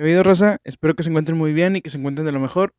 ¿Qué 0.00 0.04
ha 0.04 0.06
habido, 0.06 0.22
Rosa? 0.22 0.62
Espero 0.64 0.96
que 0.96 1.02
se 1.02 1.10
encuentren 1.10 1.36
muy 1.36 1.52
bien 1.52 1.76
y 1.76 1.82
que 1.82 1.90
se 1.90 1.98
encuentren 1.98 2.24
de 2.24 2.32
lo 2.32 2.40
mejor. 2.40 2.72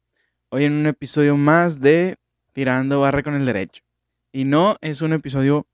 Hoy 0.49 0.63
en 0.63 0.73
un 0.73 0.87
episodio 0.87 1.37
más 1.37 1.79
de 1.79 2.17
Tirando 2.51 2.99
Barra 2.99 3.21
con 3.21 3.35
el 3.35 3.45
Derecho. 3.45 3.83
Y 4.31 4.43
no 4.43 4.77
es 4.81 5.03
un 5.03 5.13
episodio 5.13 5.67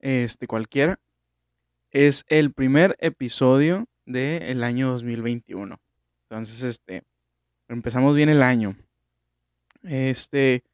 este, 0.00 0.48
cualquiera. 0.48 0.98
Es 1.92 2.24
el 2.26 2.52
primer 2.52 2.96
episodio 2.98 3.86
del 4.04 4.64
año 4.64 4.90
2021. 4.90 5.78
Entonces, 6.24 6.60
este, 6.64 7.04
empezamos 7.68 8.16
bien 8.16 8.28
el 8.28 8.42
año. 8.42 8.74
Este, 9.84 10.64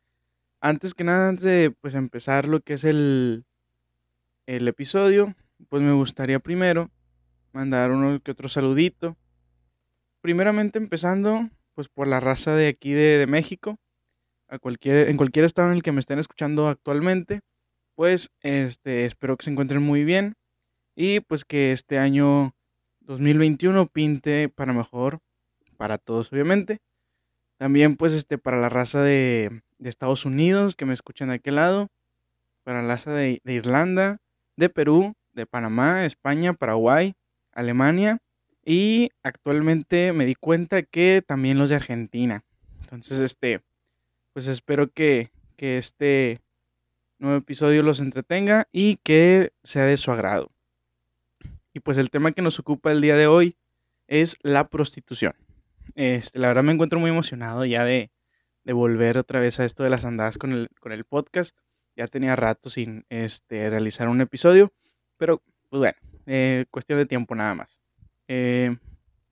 antes 0.63 0.95
que 0.95 1.05
nada, 1.05 1.29
antes 1.29 1.45
de 1.45 1.75
pues, 1.79 1.95
empezar 1.95 2.49
lo 2.49 2.61
que 2.61 2.73
es 2.73 2.85
el, 2.85 3.45
el 4.47 4.67
episodio, 4.67 5.35
pues 5.69 5.83
me 5.83 5.93
gustaría 5.93 6.39
primero 6.39 6.91
mandar 7.53 7.91
uno 7.91 8.19
que 8.21 8.31
otro 8.31 8.49
saludito. 8.49 9.15
Primeramente 10.27 10.79
empezando, 10.79 11.51
pues 11.75 11.87
por 11.89 12.09
la 12.09 12.19
raza 12.19 12.57
de 12.57 12.67
aquí 12.67 12.93
de, 12.93 13.25
México, 13.29 13.79
a 14.49 14.59
cualquier, 14.59 15.09
en 15.09 15.17
cualquier 15.17 15.45
estado 15.45 15.69
en 15.69 15.75
el 15.75 15.85
que 15.85 15.93
me 15.93 16.01
estén 16.01 16.19
escuchando 16.19 16.67
actualmente, 16.67 17.43
pues 17.95 18.33
este, 18.41 19.05
espero 19.05 19.37
que 19.37 19.45
se 19.45 19.53
encuentren 19.53 19.85
muy 19.85 20.03
bien 20.03 20.35
y 20.97 21.21
pues 21.21 21.45
que 21.45 21.71
este 21.71 22.01
año 22.01 22.57
2021 23.03 23.87
pinte 23.87 24.49
para 24.49 24.73
mejor 24.73 25.21
para 25.77 25.97
todos, 25.97 26.33
obviamente. 26.33 26.81
También 27.57 27.95
pues 27.95 28.13
este 28.13 28.37
para 28.37 28.61
la 28.61 28.69
raza 28.69 29.03
de, 29.03 29.63
Estados 29.79 30.25
Unidos 30.25 30.75
que 30.75 30.87
me 30.87 30.95
escuchan 30.95 31.29
de 31.29 31.37
aquel 31.37 31.55
lado, 31.55 31.89
para 32.65 32.83
la 32.83 32.89
raza 32.89 33.13
de 33.13 33.41
Irlanda, 33.45 34.19
de 34.57 34.71
Perú, 34.71 35.15
de 35.35 35.47
Panamá, 35.47 36.05
España, 36.05 36.53
Paraguay, 36.53 37.15
Alemania 37.53 38.19
y 38.69 39.11
actualmente 39.23 40.13
me 40.13 40.27
di 40.27 40.35
cuenta 40.35 40.83
que 40.83 41.23
también 41.25 41.57
los 41.57 41.71
de 41.71 41.77
Argentina. 41.77 42.45
Entonces, 42.83 43.21
este, 43.21 43.63
pues 44.33 44.49
espero 44.49 44.91
que, 44.91 45.31
que 45.57 45.79
este 45.79 46.41
nuevo 47.19 47.39
episodio 47.39 47.85
los 47.85 48.01
entretenga 48.01 48.67
y 48.73 48.97
que 48.97 49.53
sea 49.63 49.85
de 49.85 49.97
su 49.97 50.11
agrado. 50.11 50.51
Y 51.73 51.81
pues 51.81 51.97
el 51.97 52.11
tema 52.11 52.33
que 52.33 52.43
nos 52.43 52.59
ocupa 52.59 52.91
el 52.91 53.01
día 53.01 53.15
de 53.15 53.29
hoy 53.29 53.57
es 54.09 54.37
la 54.43 54.69
prostitución. 54.69 55.35
Este, 55.95 56.41
la 56.41 56.49
verdad 56.49 56.65
me 56.65 56.73
encuentro 56.73 56.99
muy 56.99 57.11
emocionado 57.11 57.65
ya 57.65 57.85
de, 57.85 58.11
de 58.65 58.73
volver 58.73 59.17
otra 59.17 59.39
vez 59.39 59.61
a 59.61 59.65
esto 59.65 59.85
de 59.85 59.91
las 59.91 60.05
andadas 60.05 60.39
con 60.39 60.51
el, 60.51 60.71
con 60.81 60.91
el 60.91 61.05
podcast. 61.05 61.57
Ya 61.95 62.09
tenía 62.09 62.35
rato 62.35 62.69
sin 62.69 63.07
este, 63.11 63.71
realizar 63.71 64.09
un 64.09 64.21
episodio, 64.21 64.73
pero 65.19 65.41
pues 65.71 65.79
bueno, 65.79 65.97
eh, 66.27 66.67
cuestión 66.73 66.99
de 66.99 67.07
tiempo 67.07 67.37
nada 67.37 67.55
más. 67.55 67.81
Eh, 68.29 68.77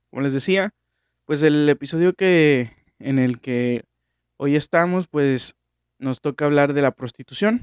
como 0.09 0.21
les 0.21 0.33
decía, 0.33 0.73
pues 1.25 1.41
el 1.43 1.67
episodio 1.67 2.13
que 2.13 2.71
en 2.99 3.19
el 3.19 3.39
que 3.39 3.83
hoy 4.37 4.55
estamos, 4.55 5.07
pues 5.07 5.55
nos 5.97 6.21
toca 6.21 6.45
hablar 6.45 6.73
de 6.73 6.81
la 6.81 6.91
prostitución. 6.91 7.61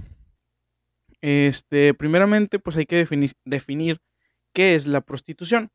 Este, 1.21 1.95
primeramente, 1.95 2.59
pues 2.59 2.77
hay 2.77 2.87
que 2.87 2.97
definir, 3.45 4.01
qué 4.53 4.75
es 4.75 4.87
la 4.87 5.01
prostitución. 5.01 5.71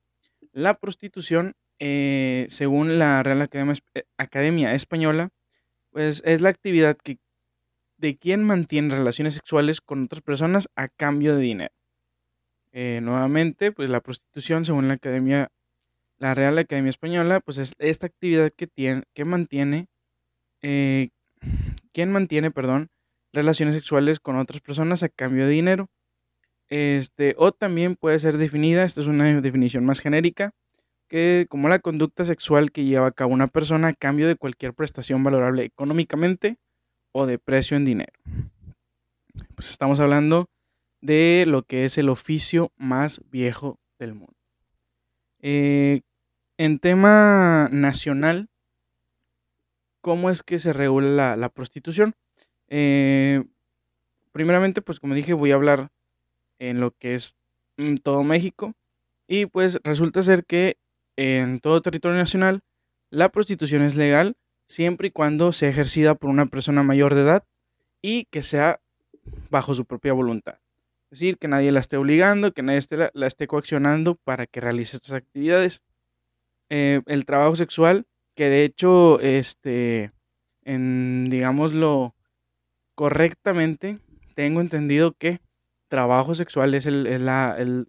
La 0.51 0.77
prostitución, 0.77 1.55
eh, 1.79 2.45
según 2.49 2.99
la 2.99 3.23
Real 3.23 3.41
Academia, 3.41 3.75
Academia, 4.17 4.73
Española, 4.73 5.29
pues 5.91 6.21
es 6.25 6.41
la 6.41 6.49
actividad 6.49 6.97
que, 6.97 7.19
de 7.97 8.17
quien 8.17 8.43
mantiene 8.43 8.93
relaciones 8.93 9.35
sexuales 9.35 9.81
con 9.81 10.03
otras 10.03 10.21
personas 10.21 10.69
a 10.75 10.89
cambio 10.89 11.35
de 11.35 11.41
dinero. 11.41 11.76
Eh, 12.79 13.01
nuevamente, 13.01 13.71
pues 13.71 13.89
la 13.89 14.01
prostitución, 14.01 14.63
según 14.63 14.87
la 14.87 14.93
Academia, 14.93 15.49
la 16.19 16.35
Real 16.35 16.59
Academia 16.59 16.91
Española, 16.91 17.39
pues 17.39 17.57
es 17.57 17.73
esta 17.79 18.05
actividad 18.05 18.51
que, 18.55 18.67
tiene, 18.67 19.01
que 19.15 19.25
mantiene, 19.25 19.87
eh, 20.61 21.09
quien 21.91 22.11
mantiene, 22.11 22.51
perdón, 22.51 22.89
relaciones 23.33 23.73
sexuales 23.73 24.19
con 24.19 24.37
otras 24.37 24.61
personas 24.61 25.01
a 25.01 25.09
cambio 25.09 25.45
de 25.45 25.53
dinero. 25.53 25.89
Este, 26.69 27.33
o 27.39 27.51
también 27.51 27.95
puede 27.95 28.19
ser 28.19 28.37
definida, 28.37 28.83
esta 28.83 29.01
es 29.01 29.07
una 29.07 29.41
definición 29.41 29.83
más 29.83 29.99
genérica, 29.99 30.51
que 31.07 31.47
como 31.49 31.69
la 31.69 31.79
conducta 31.79 32.25
sexual 32.25 32.71
que 32.71 32.83
lleva 32.85 33.07
a 33.07 33.11
cabo 33.11 33.33
una 33.33 33.47
persona 33.47 33.87
a 33.87 33.93
cambio 33.93 34.27
de 34.27 34.35
cualquier 34.35 34.75
prestación 34.75 35.23
valorable 35.23 35.63
económicamente 35.63 36.57
o 37.11 37.25
de 37.25 37.39
precio 37.39 37.75
en 37.75 37.85
dinero. 37.85 38.13
Pues 39.55 39.71
estamos 39.71 39.99
hablando 39.99 40.47
de 41.01 41.45
lo 41.47 41.63
que 41.63 41.85
es 41.85 41.97
el 41.97 42.09
oficio 42.09 42.71
más 42.77 43.21
viejo 43.29 43.79
del 43.99 44.13
mundo. 44.13 44.35
Eh, 45.39 46.01
en 46.57 46.79
tema 46.79 47.69
nacional, 47.71 48.49
¿cómo 50.01 50.29
es 50.29 50.43
que 50.43 50.59
se 50.59 50.73
regula 50.73 51.35
la, 51.35 51.49
prostitución? 51.49 52.15
Eh, 52.67 53.43
primeramente, 54.31 54.81
pues 54.81 54.99
como 54.99 55.13
dije, 55.13 55.33
voy 55.33 55.51
a 55.51 55.55
hablar 55.55 55.91
en 56.59 56.79
lo 56.79 56.91
que 56.91 57.15
es 57.15 57.35
mm, 57.77 57.95
todo 57.95 58.23
México. 58.23 58.73
Y 59.27 59.45
pues 59.45 59.79
resulta 59.83 60.21
ser 60.21 60.45
que 60.45 60.77
en 61.17 61.59
todo 61.59 61.81
territorio 61.81 62.17
nacional 62.17 62.61
la 63.09 63.29
prostitución 63.29 63.81
es 63.81 63.95
legal 63.95 64.37
siempre 64.67 65.09
y 65.09 65.11
cuando 65.11 65.51
sea 65.51 65.69
ejercida 65.69 66.15
por 66.15 66.29
una 66.29 66.45
persona 66.45 66.83
mayor 66.83 67.15
de 67.15 67.21
edad 67.21 67.43
y 68.01 68.25
que 68.25 68.41
sea 68.41 68.79
bajo 69.49 69.73
su 69.73 69.85
propia 69.85 70.13
voluntad. 70.13 70.59
Es 71.09 71.19
decir, 71.19 71.37
que 71.37 71.47
nadie 71.47 71.71
la 71.71 71.79
esté 71.79 71.97
obligando, 71.97 72.51
que 72.53 72.63
nadie 72.63 72.81
la, 73.13 73.27
esté 73.27 73.47
coaccionando 73.47 74.15
para 74.15 74.45
que 74.45 74.59
realice 74.59 74.97
estas 74.97 75.13
actividades. 75.13 75.81
Eh, 76.69 77.01
el 77.05 77.25
trabajo 77.25 77.55
sexual, 77.55 78.05
que 78.35 78.49
de 78.49 78.65
hecho, 78.65 79.19
este, 79.21 80.11
digámoslo 80.65 82.13
correctamente, 82.93 83.99
tengo 84.35 84.59
entendido 84.59 85.13
que 85.13 85.39
trabajo 85.87 86.35
sexual 86.35 86.73
es 86.73 86.85
el, 86.85 87.07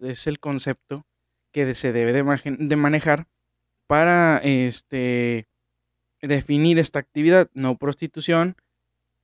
es 0.01 0.27
el 0.27 0.39
concepto 0.39 1.05
que 1.51 1.73
se 1.75 1.91
debe 1.91 2.13
de, 2.13 2.23
de, 2.57 2.75
manejar 2.75 3.27
para 3.87 4.37
este, 4.37 5.47
definir 6.21 6.79
esta 6.79 6.99
actividad, 6.99 7.49
no 7.53 7.77
prostitución, 7.77 8.55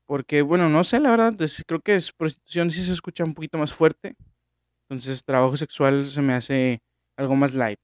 porque, 0.05 0.41
bueno, 0.41 0.69
no 0.69 0.83
sé, 0.83 0.99
la 0.99 1.11
verdad, 1.11 1.35
creo 1.65 1.81
que 1.81 1.95
es 1.95 2.11
prostitución 2.11 2.71
sí 2.71 2.83
se 2.83 2.93
escucha 2.93 3.23
un 3.23 3.33
poquito 3.33 3.57
más 3.57 3.73
fuerte. 3.73 4.15
Entonces, 4.87 5.23
trabajo 5.23 5.57
sexual 5.57 6.05
se 6.07 6.21
me 6.21 6.33
hace 6.33 6.81
algo 7.17 7.35
más 7.35 7.53
light. 7.53 7.79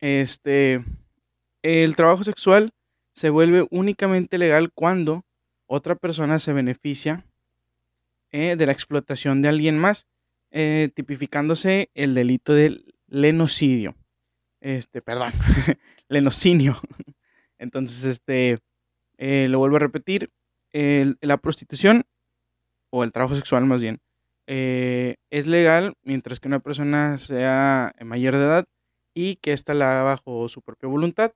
Este, 0.00 0.84
el 1.62 1.96
trabajo 1.96 2.22
sexual 2.22 2.72
se 3.14 3.30
vuelve 3.30 3.66
únicamente 3.70 4.38
legal 4.38 4.72
cuando 4.72 5.24
otra 5.66 5.94
persona 5.94 6.38
se 6.38 6.52
beneficia 6.52 7.24
eh, 8.32 8.56
de 8.56 8.66
la 8.66 8.72
explotación 8.72 9.42
de 9.42 9.48
alguien 9.48 9.78
más, 9.78 10.06
eh, 10.50 10.90
tipificándose 10.94 11.90
el 11.94 12.14
delito 12.14 12.52
del 12.52 12.94
lenocidio. 13.06 13.94
Este, 14.60 15.00
perdón, 15.00 15.32
lenocinio. 16.08 16.80
Entonces, 17.58 18.04
este, 18.04 18.58
eh, 19.16 19.46
lo 19.48 19.58
vuelvo 19.58 19.76
a 19.76 19.80
repetir, 19.80 20.30
la 20.74 21.36
prostitución, 21.36 22.04
o 22.90 23.04
el 23.04 23.12
trabajo 23.12 23.34
sexual 23.34 23.64
más 23.66 23.80
bien, 23.80 24.00
eh, 24.46 25.16
es 25.30 25.46
legal 25.46 25.94
mientras 26.02 26.38
que 26.38 26.48
una 26.48 26.60
persona 26.60 27.18
sea 27.18 27.94
mayor 28.04 28.36
de 28.36 28.44
edad 28.44 28.64
y 29.14 29.36
que 29.36 29.52
ésta 29.52 29.74
la 29.74 29.92
haga 29.92 30.02
bajo 30.02 30.48
su 30.48 30.60
propia 30.60 30.88
voluntad. 30.88 31.32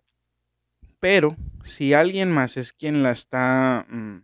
Pero 1.00 1.36
si 1.62 1.94
alguien 1.94 2.30
más 2.30 2.56
es 2.56 2.72
quien 2.72 3.02
la 3.02 3.12
está, 3.12 3.86
mm, 3.88 4.16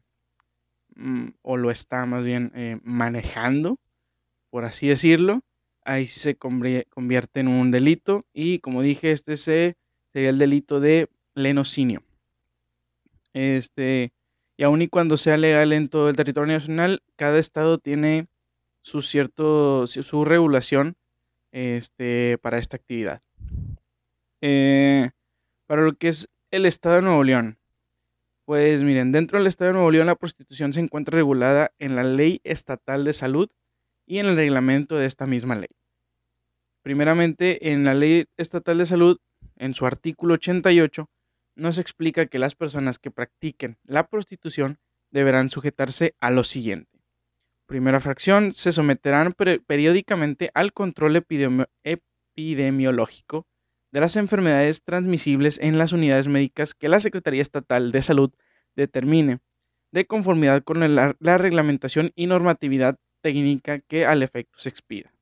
mm, 0.97 1.35
o 1.43 1.57
lo 1.57 1.71
está 1.71 2.05
más 2.07 2.25
bien 2.25 2.51
eh, 2.55 2.79
manejando, 2.83 3.79
por 4.51 4.65
así 4.65 4.89
decirlo, 4.89 5.41
ahí 5.85 6.07
se 6.07 6.37
convierte 6.37 7.41
en 7.41 7.49
un 7.49 7.71
delito 7.71 8.25
y 8.33 8.59
como 8.59 8.83
dije, 8.83 9.13
este 9.13 9.37
sería 9.37 9.75
el 10.15 10.39
delito 10.39 10.81
de 10.81 11.09
lenocinio. 11.35 12.03
Este, 13.33 14.13
y 14.57 14.63
aun 14.63 14.83
y 14.83 14.89
cuando 14.89 15.17
sea 15.17 15.37
legal 15.37 15.73
en 15.73 15.89
todo 15.89 16.09
el 16.09 16.17
territorio 16.17 16.53
nacional, 16.53 17.03
cada 17.17 17.39
estado 17.39 17.79
tiene 17.79 18.29
su 18.83 19.03
cierto, 19.03 19.87
su 19.87 20.25
regulación 20.25 20.97
este, 21.53 22.39
para 22.39 22.59
esta 22.59 22.77
actividad. 22.77 23.23
Eh, 24.41 25.11
para 25.67 25.83
lo 25.83 25.95
que 25.95 26.09
es 26.09 26.29
el 26.51 26.67
estado 26.67 26.97
de 26.97 27.03
Nuevo 27.03 27.25
León, 27.25 27.59
pues 28.45 28.83
miren, 28.83 29.11
dentro 29.11 29.39
del 29.39 29.47
estado 29.47 29.69
de 29.69 29.75
Nuevo 29.75 29.91
León 29.91 30.07
la 30.07 30.17
prostitución 30.17 30.73
se 30.73 30.81
encuentra 30.81 31.17
regulada 31.17 31.73
en 31.79 31.97
la 31.97 32.05
ley 32.05 32.41
estatal 32.45 33.05
de 33.05 33.15
salud 33.15 33.49
y 34.07 34.19
en 34.19 34.27
el 34.27 34.37
reglamento 34.37 34.97
de 34.97 35.07
esta 35.07 35.27
misma 35.27 35.55
ley. 35.55 35.71
Primeramente, 36.83 37.73
en 37.73 37.85
la 37.85 37.95
ley 37.95 38.27
estatal 38.37 38.77
de 38.77 38.87
salud, 38.87 39.19
en 39.57 39.73
su 39.73 39.87
artículo 39.87 40.35
88, 40.35 41.09
nos 41.55 41.79
explica 41.79 42.27
que 42.27 42.39
las 42.39 42.55
personas 42.55 42.99
que 42.99 43.11
practiquen 43.11 43.79
la 43.85 44.09
prostitución 44.09 44.79
deberán 45.11 45.49
sujetarse 45.49 46.15
a 46.21 46.31
lo 46.31 46.45
siguiente. 46.45 47.01
Primera 47.67 48.01
fracción, 48.01 48.53
se 48.53 48.73
someterán 48.73 49.35
periódicamente 49.67 50.51
al 50.55 50.73
control 50.73 51.17
epidemiológico 51.17 53.47
de 53.91 54.01
las 54.01 54.17
enfermedades 54.17 54.83
transmisibles 54.83 55.59
en 55.63 55.79
las 55.79 55.93
unidades 55.93 56.29
médicas 56.29 56.75
que 56.75 56.89
la 56.89 57.01
Secretaría 57.01 57.41
Estatal 57.41 57.93
de 57.93 58.03
Salud 58.03 58.33
determine, 58.75 59.39
de 59.93 60.07
conformidad 60.07 60.65
con 60.65 60.81
la, 60.81 61.39
reglamentación 61.39 62.13
y 62.17 62.27
normatividad 62.27 62.99
técnica 63.21 63.79
que 63.79 64.05
al 64.05 64.23
efecto 64.23 64.59
se 64.59 64.69
expida. 64.69 65.13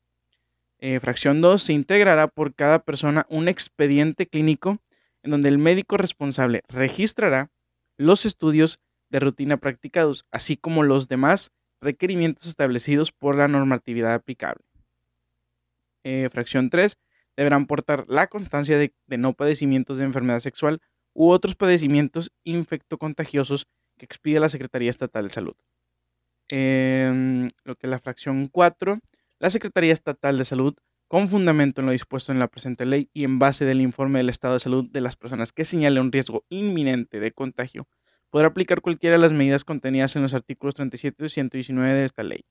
Eh, 0.78 0.98
fracción 0.98 1.42
2. 1.42 1.62
Se 1.62 1.74
integrará 1.74 2.28
por 2.28 2.54
cada 2.54 2.82
persona 2.82 3.26
un 3.28 3.46
expediente 3.46 4.26
clínico 4.26 4.80
en 5.22 5.30
donde 5.30 5.48
el 5.48 5.58
médico 5.58 5.96
responsable 5.96 6.62
registrará 6.68 7.50
los 7.96 8.26
estudios 8.26 8.80
de 9.10 9.20
rutina 9.20 9.58
practicados, 9.58 10.26
así 10.30 10.56
como 10.56 10.82
los 10.82 11.08
demás 11.08 11.52
requerimientos 11.80 12.46
establecidos 12.46 13.12
por 13.12 13.36
la 13.36 13.48
normatividad 13.48 14.14
aplicable. 14.14 14.64
Eh, 16.04 16.28
fracción 16.30 16.70
3 16.70 16.98
deberán 17.36 17.66
portar 17.66 18.04
la 18.08 18.26
constancia 18.26 18.78
de, 18.78 18.92
no 19.18 19.34
padecimientos 19.34 19.98
de 19.98 20.04
enfermedad 20.04 20.40
sexual 20.40 20.80
u 21.14 21.30
otros 21.30 21.54
padecimientos 21.54 22.32
infectocontagiosos 22.44 23.66
que 23.98 24.04
expide 24.04 24.40
la 24.40 24.48
Secretaría 24.48 24.90
Estatal 24.90 25.24
de 25.24 25.30
Salud. 25.30 25.54
Em, 26.48 27.48
lo 27.64 27.76
que 27.76 27.86
es 27.86 27.90
la 27.90 27.98
fracción 27.98 28.48
4, 28.48 28.98
la 29.38 29.50
Secretaría 29.50 29.92
Estatal 29.92 30.38
de 30.38 30.44
Salud, 30.44 30.74
con 31.12 31.28
fundamento 31.28 31.82
en 31.82 31.86
lo 31.88 31.92
dispuesto 31.92 32.32
en 32.32 32.38
la 32.38 32.48
presente 32.48 32.86
ley 32.86 33.10
y 33.12 33.24
en 33.24 33.38
base 33.38 33.66
del 33.66 33.82
informe 33.82 34.20
del 34.20 34.30
estado 34.30 34.54
de 34.54 34.60
salud 34.60 34.88
de 34.90 35.02
las 35.02 35.14
personas 35.14 35.52
que 35.52 35.66
señale 35.66 36.00
un 36.00 36.10
riesgo 36.10 36.46
inminente 36.48 37.20
de 37.20 37.32
contagio, 37.32 37.86
podrá 38.30 38.48
aplicar 38.48 38.80
cualquiera 38.80 39.16
de 39.16 39.20
las 39.20 39.34
medidas 39.34 39.62
contenidas 39.62 40.16
en 40.16 40.22
los 40.22 40.32
artículos 40.32 40.74
37 40.74 41.26
y 41.26 41.28
119 41.28 41.92
de 41.92 42.04
esta 42.06 42.22
ley. 42.22 42.46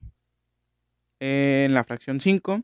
En 1.20 1.74
la 1.74 1.84
fracción 1.84 2.20
5, 2.20 2.62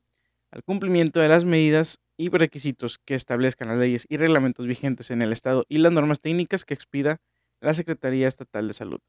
al 0.51 0.63
cumplimiento 0.63 1.19
de 1.19 1.29
las 1.29 1.45
medidas 1.45 1.99
y 2.15 2.29
requisitos 2.29 2.99
que 2.99 3.15
establezcan 3.15 3.67
las 3.67 3.79
leyes 3.79 4.05
y 4.07 4.17
reglamentos 4.17 4.67
vigentes 4.67 5.09
en 5.09 5.23
el 5.23 5.33
Estado 5.33 5.65
y 5.67 5.79
las 5.79 5.91
normas 5.91 6.21
técnicas 6.21 6.63
que 6.63 6.75
expida 6.75 7.21
la 7.59 7.73
Secretaría 7.73 8.27
Estatal 8.27 8.67
de 8.67 8.75
Salud. 8.75 8.99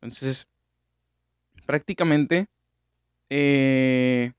Entonces, 0.00 0.46
prácticamente 1.66 2.46
eh, 3.30 4.30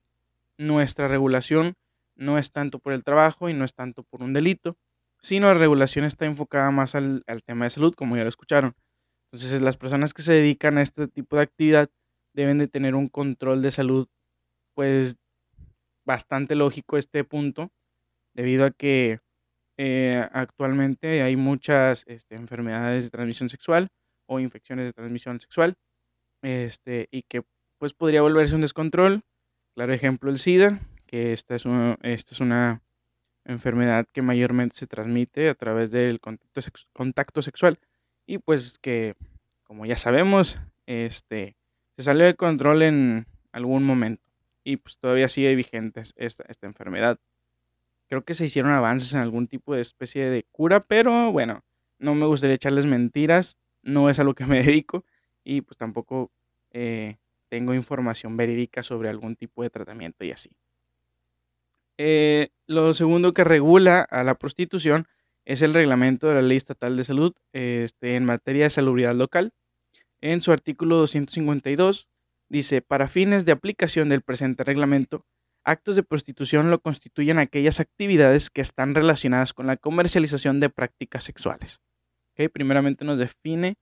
nuestra 0.58 1.10
regulación 1.10 1.76
no 2.18 2.38
es 2.38 2.52
tanto 2.52 2.80
por 2.80 2.94
el 2.94 3.04
trabajo 3.04 3.50
y 3.50 3.54
no 3.54 3.66
es 3.66 3.74
tanto 3.74 4.04
por 4.04 4.24
un 4.24 4.34
delito, 4.34 4.78
sino 5.22 5.48
la 5.48 5.60
regulación 5.60 6.06
está 6.06 6.26
enfocada 6.26 6.72
más 6.72 6.96
al, 6.96 7.24
al 7.28 7.44
tema 7.44 7.66
de 7.66 7.72
salud, 7.72 7.94
como 7.96 8.18
ya 8.18 8.24
lo 8.24 8.30
escucharon. 8.30 8.76
Entonces, 9.32 9.62
las 9.62 9.78
personas 9.78 10.14
que 10.14 10.22
se 10.22 10.34
dedican 10.34 10.78
a 10.78 10.82
este 10.82 11.08
tipo 11.08 11.36
de 11.36 11.44
actividad 11.44 11.90
deben 12.34 12.60
de 12.60 12.68
tener 12.68 12.96
un 12.96 13.08
control 13.08 13.62
de 13.62 13.72
salud, 13.72 14.08
pues 14.76 15.18
bastante 16.06 16.56
lógico 16.56 16.98
este 16.98 17.24
punto, 17.24 17.72
debido 18.34 18.66
a 18.66 18.72
que 18.72 19.20
eh, 19.78 20.28
actualmente 20.32 21.22
hay 21.22 21.36
muchas 21.36 22.04
este, 22.08 22.36
enfermedades 22.36 23.04
de 23.04 23.10
transmisión 23.10 23.50
sexual 23.50 23.90
o 24.28 24.40
infecciones 24.40 24.86
de 24.86 24.94
transmisión 24.94 25.40
sexual, 25.40 25.76
este, 26.42 27.08
y 27.12 27.24
que 27.24 27.44
pues 27.80 27.94
podría 27.94 28.22
volverse 28.22 28.56
un 28.56 28.62
descontrol. 28.62 29.24
Claro 29.76 29.94
ejemplo 29.94 30.32
el 30.32 30.40
SIDA, 30.40 30.80
que 31.08 31.34
esta 31.34 31.56
es, 31.56 31.66
esta 32.04 32.36
es 32.36 32.40
una 32.40 32.82
enfermedad 33.46 34.06
que 34.12 34.22
mayormente 34.22 34.76
se 34.76 34.88
transmite 34.88 35.50
a 35.50 35.56
través 35.56 35.90
del 35.90 36.20
contacto, 36.20 36.62
contacto 36.94 37.42
sexual 37.42 37.80
y 38.26 38.38
pues 38.40 38.78
que 38.78 39.16
como 39.64 39.86
ya 39.86 39.98
sabemos 39.98 40.60
este 40.86 41.56
se 41.96 42.04
salió 42.04 42.26
de 42.26 42.36
control 42.36 42.84
en 42.84 43.26
algún 43.52 43.84
momento 43.84 44.24
y 44.64 44.78
pues 44.78 44.98
todavía 45.00 45.30
sigue 45.30 45.56
vigente 45.56 46.04
esta, 46.18 46.44
esta 46.48 46.68
enfermedad. 46.68 47.20
Creo 48.10 48.24
que 48.24 48.34
se 48.34 48.46
hicieron 48.46 48.72
avances 48.72 49.14
en 49.14 49.22
algún 49.22 49.48
tipo 49.48 49.74
de 49.74 49.82
especie 49.82 50.30
de 50.30 50.44
cura, 50.52 50.82
pero 50.82 51.32
bueno, 51.32 51.64
no 52.00 52.16
me 52.16 52.26
gustaría 52.26 52.56
echarles 52.56 52.86
mentiras, 52.86 53.58
no 53.82 54.10
es 54.10 54.20
a 54.20 54.24
lo 54.26 54.36
que 54.36 54.46
me 54.46 54.62
dedico 54.64 55.06
y 55.44 55.62
pues 55.62 55.78
tampoco 55.78 56.32
eh, 56.72 57.16
tengo 57.50 57.74
información 57.74 58.36
verídica 58.36 58.84
sobre 58.84 59.10
algún 59.10 59.36
tipo 59.36 59.64
de 59.64 59.70
tratamiento 59.70 60.26
y 60.26 60.32
así. 60.32 60.52
Eh, 61.98 62.50
lo 62.68 62.94
segundo 62.94 63.34
que 63.34 63.44
regula 63.44 64.02
a 64.02 64.24
la 64.24 64.36
prostitución 64.36 65.08
es 65.46 65.62
el 65.62 65.74
reglamento 65.74 66.28
de 66.28 66.36
la 66.36 66.42
Ley 66.42 66.58
Estatal 66.58 66.98
de 66.98 67.04
Salud 67.04 67.34
este, 67.54 68.16
en 68.16 68.26
materia 68.26 68.66
de 68.66 68.70
salubridad 68.70 69.16
local. 69.16 69.52
En 70.22 70.42
su 70.42 70.52
artículo 70.52 70.98
252 70.98 72.08
Dice, 72.50 72.82
para 72.82 73.10
fines 73.10 73.46
de 73.46 73.52
aplicación 73.52 74.08
del 74.08 74.22
presente 74.22 74.64
reglamento, 74.64 75.26
actos 75.64 75.98
de 75.98 76.04
prostitución 76.04 76.72
lo 76.72 76.80
constituyen 76.80 77.40
aquellas 77.40 77.82
actividades 77.82 78.50
que 78.50 78.62
están 78.62 78.96
relacionadas 78.96 79.54
con 79.54 79.68
la 79.68 79.76
comercialización 79.76 80.62
de 80.62 80.70
prácticas 80.70 81.26
sexuales. 81.26 81.82
Primeramente 82.54 83.04
nos 83.04 83.20
define 83.20 83.76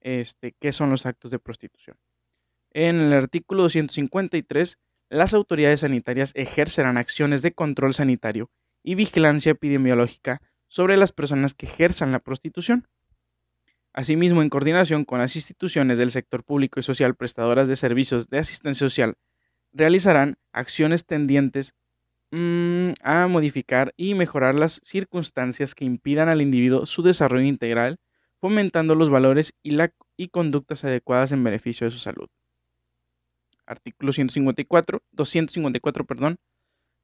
este, 0.00 0.54
qué 0.60 0.72
son 0.72 0.90
los 0.90 1.06
actos 1.06 1.30
de 1.30 1.38
prostitución. 1.38 1.96
En 2.70 3.00
el 3.00 3.12
artículo 3.12 3.62
253, 3.62 4.78
las 5.12 5.34
autoridades 5.34 5.80
sanitarias 5.80 6.32
ejercerán 6.34 6.96
acciones 6.96 7.42
de 7.42 7.52
control 7.52 7.94
sanitario 7.94 8.50
y 8.82 8.94
vigilancia 8.94 9.52
epidemiológica 9.52 10.40
sobre 10.68 10.96
las 10.96 11.12
personas 11.12 11.54
que 11.54 11.66
ejerzan 11.66 12.12
la 12.12 12.18
prostitución, 12.18 12.88
Asimismo, 13.94 14.40
en 14.40 14.48
coordinación 14.48 15.04
con 15.04 15.18
las 15.18 15.36
instituciones 15.36 15.98
del 15.98 16.10
sector 16.10 16.44
público 16.44 16.80
y 16.80 16.82
social 16.82 17.14
prestadoras 17.14 17.68
de 17.68 17.76
servicios 17.76 18.30
de 18.30 18.38
asistencia 18.38 18.88
social, 18.88 19.16
realizarán 19.72 20.36
acciones 20.52 21.04
tendientes 21.04 21.74
mm, 22.30 22.92
a 23.02 23.26
modificar 23.26 23.92
y 23.98 24.14
mejorar 24.14 24.54
las 24.54 24.80
circunstancias 24.82 25.74
que 25.74 25.84
impidan 25.84 26.30
al 26.30 26.40
individuo 26.40 26.86
su 26.86 27.02
desarrollo 27.02 27.44
integral, 27.44 27.98
fomentando 28.38 28.94
los 28.94 29.10
valores 29.10 29.52
y, 29.62 30.28
conductas 30.28 30.84
adecuadas 30.84 31.32
en 31.32 31.44
beneficio 31.44 31.86
de 31.86 31.90
su 31.90 31.98
salud. 31.98 32.28
Artículo 33.72 34.12
154, 34.12 35.02
254, 35.12 36.04
perdón. 36.04 36.38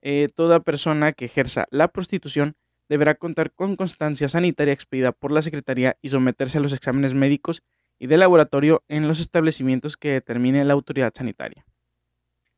Eh, 0.01 0.29
toda 0.35 0.61
persona 0.61 1.13
que 1.13 1.25
ejerza 1.25 1.67
la 1.71 1.89
prostitución 1.89 2.55
deberá 2.89 3.17
contar 3.17 3.53
con 3.53 3.77
constancia 3.77 4.29
sanitaria 4.29 4.73
expedida 4.73 5.13
por 5.13 5.33
la 5.33 5.43
Secretaría 5.43 5.97
y 6.01 6.11
someterse 6.11 6.59
a 6.59 6.61
los 6.61 6.73
exámenes 6.73 7.15
médicos 7.15 7.63
y 7.99 8.07
de 8.07 8.17
laboratorio 8.17 8.85
en 8.89 9.09
los 9.09 9.21
establecimientos 9.21 9.97
que 9.97 10.13
determine 10.13 10.65
la 10.65 10.75
autoridad 10.75 11.13
sanitaria. 11.15 11.65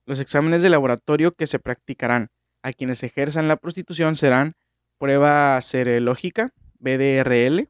Los 0.04 0.20
exámenes 0.20 0.62
de 0.62 0.70
laboratorio 0.70 1.32
que 1.32 1.46
se 1.46 1.58
practicarán 1.58 2.30
a 2.62 2.72
quienes 2.72 3.02
ejerzan 3.02 3.48
la 3.48 3.56
prostitución 3.56 4.16
serán 4.16 4.54
prueba 4.98 5.60
serológica, 5.62 6.52
BDRL, 6.78 7.68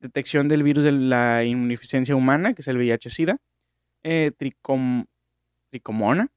detección 0.00 0.48
del 0.48 0.62
virus 0.62 0.84
de 0.84 0.92
la 0.92 1.44
inmunodeficiencia 1.44 2.16
humana, 2.16 2.54
que 2.54 2.62
es 2.62 2.68
el 2.68 2.78
VIH-Sida, 2.78 3.36
eh, 4.02 4.32
tricomona, 5.72 6.28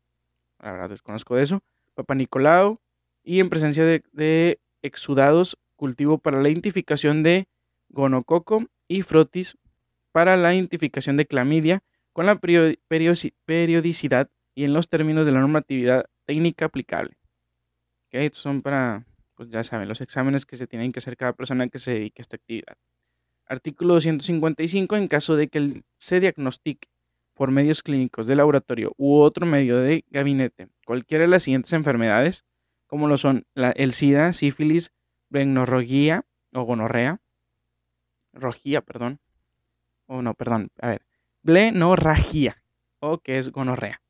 la 0.64 0.72
verdad 0.72 0.90
desconozco 0.90 1.36
de 1.36 1.44
eso, 1.44 1.62
Papa 1.94 2.16
Nicolau, 2.16 2.80
y 3.22 3.42
en 3.42 3.50
presencia 3.50 3.84
de 3.84 4.60
exudados, 4.82 5.58
cultivo 5.76 6.18
para 6.18 6.42
la 6.42 6.50
identificación 6.50 7.22
de 7.22 7.48
gonococo 7.90 8.66
y 8.88 9.02
frotis 9.02 9.58
para 10.12 10.38
la 10.38 10.54
identificación 10.54 11.18
de 11.18 11.26
clamidia 11.26 11.84
con 12.14 12.26
la 12.26 12.40
periodicidad 12.40 14.30
y 14.54 14.64
en 14.64 14.74
los 14.74 14.88
términos 14.88 15.26
de 15.26 15.34
la 15.34 15.42
normatividad 15.42 16.06
técnica 16.24 16.66
aplicable. 16.66 17.18
estos 18.12 18.42
son 18.42 18.62
para, 18.62 19.06
pues 19.36 19.50
ya 19.50 19.66
saben, 19.66 19.90
los 19.90 20.00
exámenes 20.00 20.46
que 20.46 20.56
se 20.56 20.68
tienen 20.68 20.94
que 20.94 21.00
hacer 21.00 21.18
cada 21.18 21.34
persona 21.34 21.68
que 21.68 21.80
se 21.80 21.92
dedique 21.92 22.22
a 22.22 22.24
esta 22.24 22.38
actividad. 22.38 22.78
Artículo 23.48 23.96
255. 23.96 24.96
En 24.96 25.10
caso 25.10 25.36
de 25.36 25.50
que 25.50 25.84
se 25.98 26.22
diagnostique 26.22 26.88
por 27.36 27.52
medios 27.52 27.84
clínicos 27.84 28.26
de 28.26 28.36
laboratorio 28.36 28.94
u 28.98 29.18
otro 29.18 29.46
medio 29.46 29.78
de 29.78 30.04
gabinete 30.10 30.70
cualquiera 30.86 31.24
de 31.24 31.28
las 31.28 31.44
siguientes 31.44 31.74
enfermedades, 31.74 32.46
como 32.88 33.08
lo 33.08 33.18
son 33.18 33.46
el 33.56 33.94
SIDA, 33.94 34.34
sífilis, 34.34 34.92
blenorrogia 35.30 36.26
o 36.54 36.64
gonorrea, 36.64 37.20
rojía, 38.32 38.82
perdón, 38.82 39.20
o 40.08 40.22
no, 40.22 40.34
perdón, 40.34 40.72
a 40.80 40.90
ver, 40.90 41.02
blenorragia, 41.44 42.62
o 43.00 43.18
que 43.18 43.38
es 43.38 43.52
gonorrea, 43.52 44.02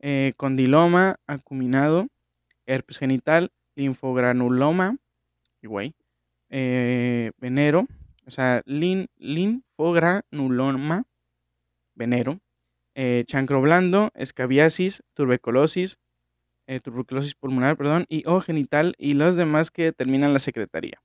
eh, 0.00 0.32
condiloma 0.36 1.20
acuminado, 1.26 2.08
herpes 2.66 2.98
genital, 2.98 3.52
linfogranuloma, 3.76 4.96
güey, 5.62 5.94
eh, 6.48 7.32
venero, 7.38 7.86
o 8.26 8.30
sea, 8.30 8.62
linfogranuloma, 8.66 11.04
venero, 11.94 12.40
eh, 12.98 13.24
chancro 13.26 13.60
blando, 13.60 14.10
escabiasis, 14.14 15.02
tuberculosis, 15.12 15.98
eh, 16.66 16.80
tuberculosis 16.80 17.34
pulmonar, 17.34 17.76
perdón, 17.76 18.06
y 18.08 18.26
o 18.26 18.40
genital 18.40 18.94
y 18.96 19.12
los 19.12 19.36
demás 19.36 19.70
que 19.70 19.84
determinan 19.84 20.32
la 20.32 20.38
secretaría. 20.38 21.02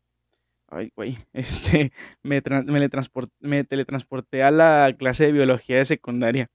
Ay, 0.70 0.94
güey, 0.96 1.18
este, 1.34 1.92
me, 2.24 2.42
teletransporté 2.42 4.42
a 4.42 4.52
la 4.52 4.96
clase 4.98 5.26
de 5.26 5.32
biología 5.34 5.78
de 5.78 5.86
secundaria. 5.86 6.48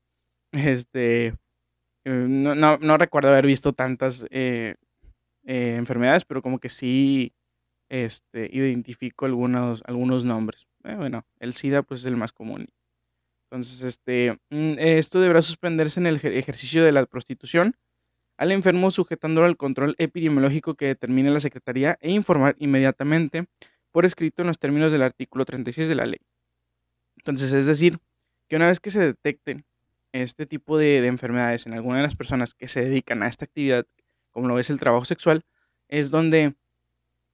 Este, 0.53 1.27
eh, 1.27 1.35
no, 2.07 2.97
recuerdo 2.97 3.29
haber 3.29 3.47
visto 3.47 3.75
tantas 3.75 4.27
enfermedades, 5.45 6.25
pero 6.25 6.41
como 6.41 6.61
que 6.61 6.71
sí, 6.71 7.35
este, 7.91 8.49
identifico 8.51 9.27
algunos, 9.27 9.83
algunos 9.85 10.25
nombres. 10.25 10.67
Bueno, 10.83 11.27
el 11.41 11.53
SIDA 11.53 11.83
pues 11.83 12.01
es 12.01 12.07
el 12.07 12.17
más 12.17 12.33
común. 12.33 12.69
Entonces, 13.51 13.83
este, 13.83 14.39
mm, 14.51 14.75
esto 14.79 15.21
deberá 15.21 15.43
suspenderse 15.43 16.01
en 16.01 16.07
el 16.07 16.17
ejercicio 16.17 16.85
de 16.85 16.93
la 16.93 17.07
prostitución 17.07 17.77
al 18.37 18.53
enfermo 18.53 18.91
sujetándolo 18.91 19.47
al 19.47 19.57
control 19.57 19.95
epidemiológico 19.99 20.75
que 20.75 20.87
determine 20.87 21.31
la 21.31 21.41
Secretaría 21.41 21.97
e 22.01 22.11
informar 22.11 22.57
inmediatamente 22.59 23.47
por 23.93 24.05
escrito 24.05 24.43
en 24.43 24.49
los 24.49 24.59
términos 24.59 24.93
del 24.93 25.03
artículo 25.03 25.45
36 25.45 25.89
de 25.89 25.95
la 25.95 26.07
ley. 26.07 26.21
Entonces, 27.17 27.53
es 27.53 27.67
decir, 27.67 27.99
que 28.49 28.57
una 28.57 28.69
vez 28.69 28.81
que 28.81 28.91
se 28.91 29.01
detecten 29.01 29.65
este 30.13 30.47
tipo 30.47 30.77
de, 30.77 31.01
de 31.01 31.09
enfermedades 31.09 31.67
en 31.67 31.75
alguna 31.75 31.99
de 31.99 32.03
las 32.03 32.15
personas 32.15 32.55
que 32.55 32.69
se 32.69 32.85
dedican 32.85 33.23
a 33.23 33.29
esta 33.29 33.45
actividad, 33.47 33.87
como 34.31 34.49
lo 34.49 34.59
es 34.59 34.71
el 34.71 34.79
trabajo 34.79 35.05
sexual, 35.05 35.43
es 35.89 36.11
donde 36.11 36.55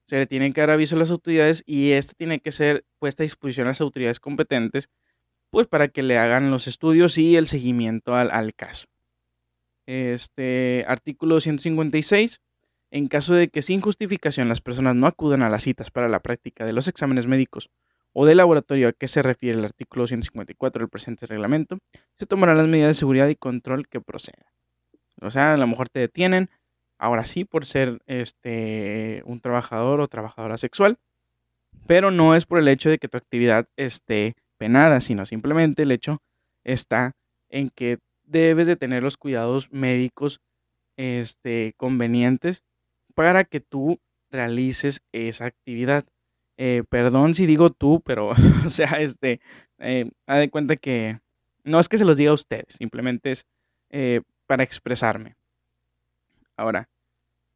se 0.04 0.16
le 0.16 0.26
tiene 0.26 0.52
que 0.52 0.60
dar 0.60 0.70
aviso 0.70 0.96
a 0.96 0.98
las 0.98 1.10
autoridades 1.10 1.62
y 1.66 1.92
esto 1.92 2.14
tiene 2.16 2.40
que 2.40 2.52
ser 2.52 2.84
puesta 2.98 3.22
a 3.22 3.24
disposición 3.24 3.66
a 3.66 3.70
las 3.70 3.80
autoridades 3.80 4.20
competentes, 4.20 4.90
pues 5.52 5.66
para 5.66 5.88
que 5.88 6.02
le 6.02 6.16
hagan 6.16 6.50
los 6.50 6.66
estudios 6.66 7.18
y 7.18 7.36
el 7.36 7.46
seguimiento 7.46 8.16
al, 8.16 8.54
caso. 8.54 8.86
Este 9.84 10.82
artículo 10.88 11.40
156. 11.40 12.40
En 12.90 13.06
caso 13.06 13.34
de 13.34 13.48
que 13.48 13.60
sin 13.60 13.82
justificación 13.82 14.48
las 14.48 14.62
personas 14.62 14.96
no 14.96 15.06
acudan 15.06 15.42
a 15.42 15.50
las 15.50 15.62
citas 15.62 15.90
para 15.90 16.08
la 16.08 16.20
práctica 16.20 16.64
de 16.64 16.72
los 16.72 16.88
exámenes 16.88 17.26
médicos 17.26 17.68
o 18.14 18.24
de 18.24 18.34
laboratorio 18.34 18.88
a 18.88 18.92
que 18.92 19.08
se 19.08 19.20
refiere 19.20 19.58
el 19.58 19.64
artículo 19.64 20.06
154 20.06 20.80
del 20.80 20.88
presente 20.88 21.26
reglamento, 21.26 21.78
se 22.18 22.24
tomarán 22.24 22.56
las 22.56 22.66
medidas 22.66 22.88
de 22.88 22.94
seguridad 22.94 23.28
y 23.28 23.36
control 23.36 23.88
que 23.88 24.00
procedan. 24.00 24.46
O 25.20 25.30
sea, 25.30 25.52
a 25.52 25.56
lo 25.58 25.66
mejor 25.66 25.90
te 25.90 26.00
detienen, 26.00 26.48
ahora 26.96 27.26
sí 27.26 27.44
por 27.44 27.66
ser 27.66 28.00
este, 28.06 29.22
un 29.26 29.40
trabajador 29.40 30.00
o 30.00 30.08
trabajadora 30.08 30.56
sexual, 30.56 30.98
pero 31.86 32.10
no 32.10 32.34
es 32.34 32.46
por 32.46 32.58
el 32.58 32.68
hecho 32.68 32.88
de 32.88 32.98
que 32.98 33.08
tu 33.08 33.18
actividad 33.18 33.68
esté 33.76 34.34
penada, 34.62 35.00
sino 35.00 35.26
simplemente 35.26 35.82
el 35.82 35.90
hecho 35.90 36.22
está 36.62 37.16
en 37.48 37.68
que 37.68 37.98
debes 38.22 38.68
de 38.68 38.76
tener 38.76 39.02
los 39.02 39.16
cuidados 39.16 39.72
médicos 39.72 40.40
este, 40.96 41.74
convenientes 41.76 42.62
para 43.16 43.42
que 43.42 43.58
tú 43.58 43.98
realices 44.30 45.02
esa 45.10 45.46
actividad. 45.46 46.04
Eh, 46.58 46.84
perdón 46.88 47.34
si 47.34 47.44
digo 47.44 47.70
tú, 47.70 48.02
pero, 48.04 48.28
o 48.64 48.70
sea, 48.70 49.00
este, 49.00 49.40
eh, 49.80 50.08
de 50.28 50.50
cuenta 50.50 50.76
que 50.76 51.18
no 51.64 51.80
es 51.80 51.88
que 51.88 51.98
se 51.98 52.04
los 52.04 52.16
diga 52.16 52.30
a 52.30 52.34
ustedes, 52.34 52.76
simplemente 52.78 53.32
es 53.32 53.44
eh, 53.90 54.20
para 54.46 54.62
expresarme. 54.62 55.34
Ahora, 56.56 56.88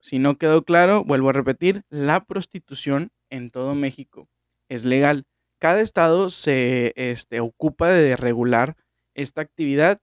si 0.01 0.19
no 0.19 0.39
quedó 0.39 0.65
claro, 0.65 1.05
vuelvo 1.05 1.29
a 1.29 1.35
repetir, 1.35 1.85
la 1.89 2.25
prostitución 2.25 3.13
en 3.31 3.51
todo 3.51 3.77
México 3.77 4.27
es 4.69 4.85
legal. 4.85 5.25
Cada 5.59 5.81
estado 5.81 6.29
se 6.29 6.93
este, 6.97 7.41
ocupa 7.41 7.89
de 7.89 8.17
regular 8.17 8.77
esta 9.15 9.41
actividad, 9.41 10.01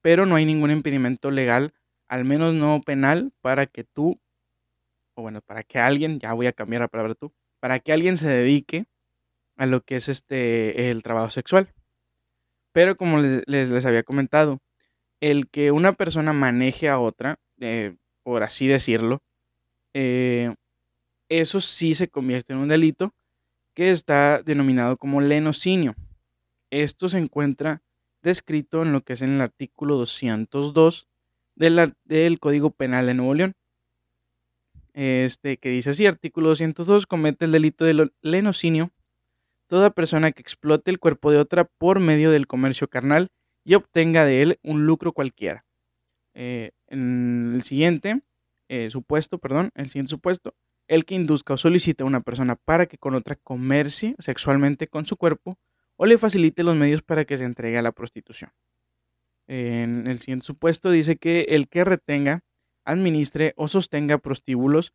pero 0.00 0.24
no 0.24 0.36
hay 0.36 0.46
ningún 0.46 0.70
impedimento 0.70 1.30
legal, 1.30 1.74
al 2.08 2.24
menos 2.24 2.54
no 2.54 2.80
penal, 2.80 3.32
para 3.42 3.66
que 3.66 3.84
tú, 3.84 4.20
o 5.14 5.22
bueno, 5.22 5.42
para 5.42 5.62
que 5.62 5.78
alguien, 5.78 6.18
ya 6.18 6.32
voy 6.32 6.46
a 6.46 6.52
cambiar 6.52 6.82
la 6.82 6.88
palabra 6.88 7.14
tú, 7.14 7.32
para 7.60 7.80
que 7.80 7.92
alguien 7.92 8.16
se 8.16 8.28
dedique 8.28 8.86
a 9.56 9.66
lo 9.66 9.82
que 9.82 9.96
es 9.96 10.08
este 10.08 10.90
el 10.90 11.02
trabajo 11.02 11.30
sexual. 11.30 11.72
Pero 12.72 12.96
como 12.96 13.18
les, 13.18 13.84
había 13.84 14.02
comentado, 14.02 14.60
el 15.20 15.48
que 15.48 15.70
una 15.70 15.94
persona 15.94 16.32
maneje 16.32 16.88
a 16.88 16.98
otra, 16.98 17.38
eh, 17.60 17.96
por 18.22 18.42
así 18.42 18.66
decirlo, 18.66 19.22
eh, 19.94 20.54
eso 21.28 21.60
sí 21.60 21.94
se 21.94 22.08
convierte 22.08 22.52
en 22.52 22.60
un 22.60 22.68
delito 22.68 23.14
que 23.76 23.90
está 23.90 24.42
denominado 24.42 24.96
como 24.96 25.20
lenocinio. 25.20 25.94
Esto 26.70 27.10
se 27.10 27.18
encuentra 27.18 27.82
descrito 28.22 28.82
en 28.82 28.92
lo 28.92 29.02
que 29.02 29.12
es 29.12 29.20
en 29.20 29.34
el 29.34 29.42
artículo 29.42 29.96
202 29.96 31.06
del, 31.56 32.38
Código 32.40 32.70
Penal 32.70 33.04
de 33.04 33.14
Nuevo 33.14 33.34
León. 33.34 33.54
Este 34.94 35.58
que 35.58 35.68
dice 35.68 35.90
así, 35.90 36.06
artículo 36.06 36.48
202, 36.48 37.06
comete 37.06 37.44
el 37.44 37.52
delito 37.52 37.84
de 37.84 38.10
lenocinio 38.22 38.92
toda 39.66 39.90
persona 39.90 40.32
que 40.32 40.40
explote 40.40 40.90
el 40.90 40.98
cuerpo 40.98 41.30
de 41.30 41.38
otra 41.38 41.64
por 41.64 42.00
medio 42.00 42.30
del 42.30 42.46
comercio 42.46 42.88
carnal 42.88 43.28
y 43.62 43.74
obtenga 43.74 44.24
de 44.24 44.40
él 44.40 44.58
un 44.62 44.86
lucro 44.86 45.12
cualquiera. 45.12 45.66
Eh, 46.32 46.70
en 46.86 47.52
el 47.56 47.62
siguiente 47.62 48.22
eh, 48.68 48.88
supuesto, 48.88 49.36
perdón, 49.38 49.70
el 49.74 49.88
siguiente 49.88 50.10
supuesto, 50.10 50.54
el 50.88 51.04
que 51.04 51.14
induzca 51.14 51.54
o 51.54 51.56
solicite 51.56 52.02
a 52.02 52.06
una 52.06 52.20
persona 52.20 52.56
para 52.56 52.86
que 52.86 52.98
con 52.98 53.14
otra 53.14 53.36
comercie 53.36 54.14
sexualmente 54.18 54.88
con 54.88 55.06
su 55.06 55.16
cuerpo 55.16 55.58
o 55.96 56.06
le 56.06 56.18
facilite 56.18 56.62
los 56.62 56.76
medios 56.76 57.02
para 57.02 57.24
que 57.24 57.36
se 57.36 57.44
entregue 57.44 57.78
a 57.78 57.82
la 57.82 57.92
prostitución. 57.92 58.50
En 59.48 60.06
el 60.06 60.18
siguiente 60.18 60.46
supuesto 60.46 60.90
dice 60.90 61.16
que 61.16 61.42
el 61.50 61.68
que 61.68 61.84
retenga, 61.84 62.42
administre 62.84 63.54
o 63.56 63.68
sostenga 63.68 64.18
prostíbulos, 64.18 64.92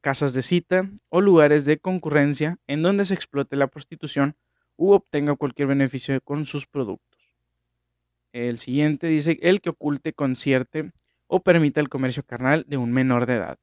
casas 0.00 0.32
de 0.32 0.42
cita 0.42 0.90
o 1.08 1.20
lugares 1.20 1.64
de 1.64 1.78
concurrencia 1.78 2.58
en 2.66 2.82
donde 2.82 3.06
se 3.06 3.14
explote 3.14 3.56
la 3.56 3.68
prostitución 3.68 4.36
u 4.76 4.92
obtenga 4.92 5.36
cualquier 5.36 5.68
beneficio 5.68 6.20
con 6.20 6.46
sus 6.46 6.66
productos. 6.66 7.20
El 8.32 8.58
siguiente 8.58 9.06
dice 9.06 9.38
el 9.42 9.60
que 9.60 9.70
oculte, 9.70 10.12
concierte 10.12 10.92
o 11.26 11.42
permita 11.42 11.80
el 11.80 11.88
comercio 11.88 12.22
carnal 12.22 12.64
de 12.68 12.76
un 12.76 12.92
menor 12.92 13.26
de 13.26 13.34
edad. 13.34 13.58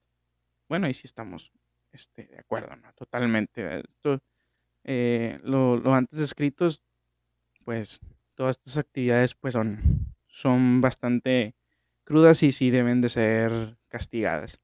Bueno, 0.69 0.88
ahí 0.88 0.93
sí 0.93 1.03
estamos 1.05 1.51
este, 1.98 2.27
de 2.27 2.39
acuerdo. 2.39 2.70
Totalmente. 2.96 3.80
Esto, 3.80 4.20
eh, 4.84 5.39
lo, 5.44 5.82
antes 5.94 6.20
descritos, 6.20 6.84
pues 7.66 8.00
todas 8.36 8.58
estas 8.58 8.77
actividades 8.77 9.34
pues 9.34 9.54
son, 9.54 10.16
son 10.27 10.80
bastante 10.80 11.56
crudas 12.04 12.44
y 12.44 12.51
sí 12.51 12.70
deben 12.70 13.01
de 13.01 13.10
ser 13.10 13.77
castigadas. 13.88 14.60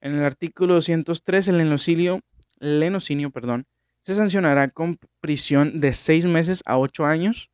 En 0.00 0.14
el 0.14 0.24
artículo 0.24 0.74
203, 0.74 1.48
el 1.48 1.58
lenocinio, 1.58 2.20
lenocinio 2.58 3.30
perdón, 3.30 3.66
se 4.02 4.14
sancionará 4.14 4.68
con 4.68 4.98
prisión 5.20 5.80
de 5.80 5.92
6 5.92 6.26
meses 6.26 6.62
a 6.66 6.78
8 6.78 7.06
años 7.06 7.50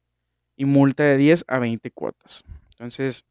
y 0.56 0.64
multa 0.64 1.04
de 1.04 1.16
10 1.18 1.44
a 1.48 1.58
20 1.58 1.90
cuotas. 1.90 2.44
Entonces, 2.70 3.24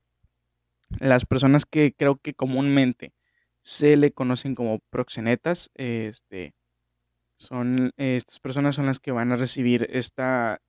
las 0.99 1.25
personas 1.25 1.65
que 1.65 1.93
creo 1.93 2.17
que 2.17 2.33
comúnmente 2.33 3.13
se 3.61 3.95
le 3.95 4.11
conocen 4.11 4.55
como 4.55 4.79
proxenetas, 4.89 5.69
este, 5.75 6.53
son, 7.37 7.91
estas 7.97 8.39
personas 8.39 8.75
son 8.75 8.85
las 8.85 8.99
que 8.99 9.11
van 9.11 9.31
a 9.31 9.37
recibir 9.37 9.87
esta 9.91 10.61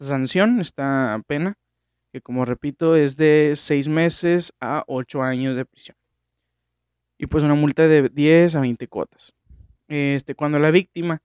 sanción, 0.00 0.60
esta 0.60 1.20
pena, 1.26 1.58
que 2.12 2.20
como 2.20 2.44
repito 2.44 2.96
es 2.96 3.16
de 3.16 3.54
seis 3.56 3.88
meses 3.88 4.52
a 4.60 4.84
ocho 4.86 5.22
años 5.22 5.56
de 5.56 5.64
prisión. 5.64 5.96
Y 7.18 7.26
pues 7.26 7.42
una 7.42 7.54
multa 7.54 7.88
de 7.88 8.08
10 8.08 8.54
a 8.54 8.60
20 8.60 8.86
cuotas. 8.86 9.32
Este, 9.88 10.34
cuando 10.34 10.58
la 10.58 10.70
víctima 10.70 11.20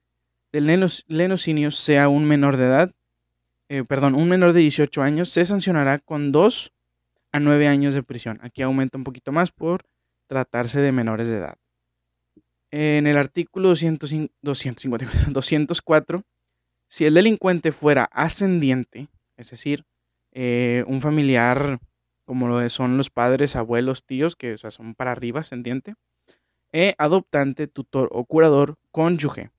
del 0.52 0.66
lenocinio 1.06 1.70
sea 1.70 2.08
un 2.08 2.24
menor 2.24 2.56
de 2.56 2.64
edad, 2.64 2.94
eh, 3.68 3.84
perdón, 3.84 4.14
un 4.14 4.28
menor 4.28 4.52
de 4.52 4.60
18 4.60 5.02
años, 5.02 5.30
se 5.30 5.44
sancionará 5.44 5.98
con 5.98 6.32
dos 6.32 6.72
a 7.32 7.40
nueve 7.40 7.68
años 7.68 7.94
de 7.94 8.02
prisión. 8.02 8.38
Aquí 8.42 8.62
aumenta 8.62 8.98
un 8.98 9.04
poquito 9.04 9.32
más 9.32 9.50
por 9.50 9.84
tratarse 10.26 10.80
de 10.80 10.92
menores 10.92 11.28
de 11.28 11.36
edad. 11.36 11.56
En 12.70 13.06
el 13.06 13.16
artículo 13.16 13.68
204, 13.68 16.22
si 16.86 17.06
el 17.06 17.14
delincuente 17.14 17.72
fuera 17.72 18.04
ascendiente, 18.12 19.08
es 19.36 19.50
decir, 19.50 19.84
eh, 20.32 20.84
un 20.88 21.00
familiar 21.00 21.78
como 22.24 22.48
lo 22.48 22.68
son 22.68 22.96
los 22.96 23.10
padres, 23.10 23.56
abuelos, 23.56 24.04
tíos, 24.04 24.36
que 24.36 24.56
son 24.56 24.94
para 24.94 25.12
arriba, 25.12 25.40
ascendiente, 25.40 25.94
eh, 26.72 26.94
adoptante, 26.98 27.66
tutor 27.66 28.08
o 28.12 28.24
curador, 28.24 28.76
cónyuge 28.90 29.50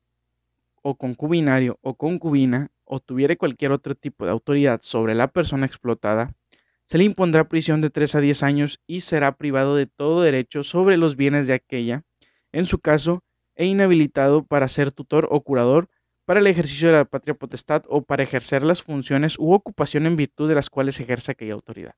o 0.81 0.95
concubinario 0.95 1.79
o 1.81 1.95
concubina, 1.95 2.69
o 2.83 2.99
tuviera 2.99 3.35
cualquier 3.35 3.71
otro 3.71 3.95
tipo 3.95 4.25
de 4.25 4.31
autoridad 4.31 4.79
sobre 4.83 5.15
la 5.15 5.27
persona 5.27 5.65
explotada, 5.65 6.35
se 6.85 6.97
le 6.97 7.03
impondrá 7.03 7.47
prisión 7.47 7.81
de 7.81 7.89
3 7.89 8.15
a 8.15 8.21
10 8.21 8.43
años 8.43 8.79
y 8.87 9.01
será 9.01 9.35
privado 9.35 9.75
de 9.75 9.87
todo 9.87 10.21
derecho 10.21 10.63
sobre 10.63 10.97
los 10.97 11.15
bienes 11.15 11.47
de 11.47 11.53
aquella, 11.53 12.03
en 12.51 12.65
su 12.65 12.79
caso, 12.79 13.23
e 13.55 13.65
inhabilitado 13.65 14.43
para 14.43 14.67
ser 14.67 14.91
tutor 14.91 15.27
o 15.31 15.41
curador 15.41 15.89
para 16.25 16.39
el 16.39 16.47
ejercicio 16.47 16.87
de 16.87 16.95
la 16.95 17.05
patria 17.05 17.35
potestad 17.35 17.83
o 17.87 18.01
para 18.01 18.23
ejercer 18.23 18.63
las 18.63 18.81
funciones 18.81 19.37
u 19.37 19.53
ocupación 19.53 20.05
en 20.05 20.15
virtud 20.15 20.49
de 20.49 20.55
las 20.55 20.69
cuales 20.69 20.99
ejerce 20.99 21.31
aquella 21.31 21.53
autoridad. 21.53 21.95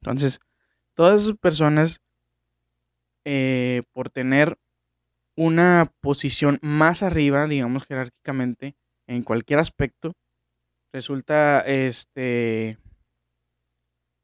Entonces, 0.00 0.40
todas 0.94 1.22
esas 1.22 1.36
personas, 1.36 2.00
eh, 3.24 3.82
por 3.92 4.08
tener 4.08 4.58
una 5.36 5.92
posición 6.00 6.58
más 6.62 7.02
arriba, 7.02 7.46
digamos 7.46 7.84
jerárquicamente, 7.84 8.74
en 9.06 9.22
cualquier 9.22 9.58
aspecto, 9.58 10.14
resulta 10.92 11.60
este 11.60 12.78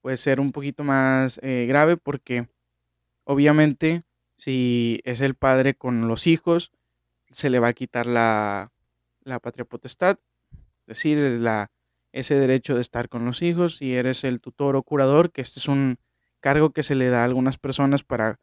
puede 0.07 0.19
ser 0.19 0.39
un 0.39 0.53
poquito 0.53 0.85
más 0.85 1.41
eh, 1.43 1.67
grave 1.67 1.97
porque 1.97 2.47
obviamente 3.25 4.05
si 4.37 5.01
es 5.03 5.21
el 5.21 5.35
padre 5.35 5.75
con 5.75 6.07
los 6.07 6.29
hijos, 6.29 6.71
se 7.33 7.51
le 7.51 7.59
va 7.59 7.67
a 7.67 7.73
quitar 7.73 8.07
la, 8.07 8.71
la 9.25 9.41
patria 9.41 9.65
potestad, 9.65 10.21
es 10.53 10.87
decir, 10.87 11.19
la, 11.19 11.73
ese 12.13 12.37
derecho 12.37 12.77
de 12.77 12.83
estar 12.83 13.09
con 13.09 13.25
los 13.25 13.43
hijos, 13.43 13.79
si 13.79 13.97
eres 13.97 14.23
el 14.23 14.41
tutor 14.41 14.77
o 14.77 14.85
curador, 14.85 15.33
que 15.33 15.41
este 15.41 15.59
es 15.59 15.67
un 15.67 15.99
cargo 16.39 16.71
que 16.71 16.85
se 16.85 16.95
le 16.95 17.09
da 17.09 17.23
a 17.23 17.25
algunas 17.25 17.59
personas 17.59 18.05
para 18.05 18.39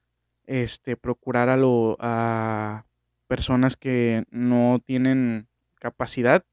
este, 0.46 0.98
procurar 0.98 1.48
a, 1.48 1.56
lo, 1.56 1.96
a 2.02 2.84
personas 3.28 3.78
que 3.78 4.26
no 4.32 4.82
tienen 4.84 5.48
capacidad, 5.80 6.44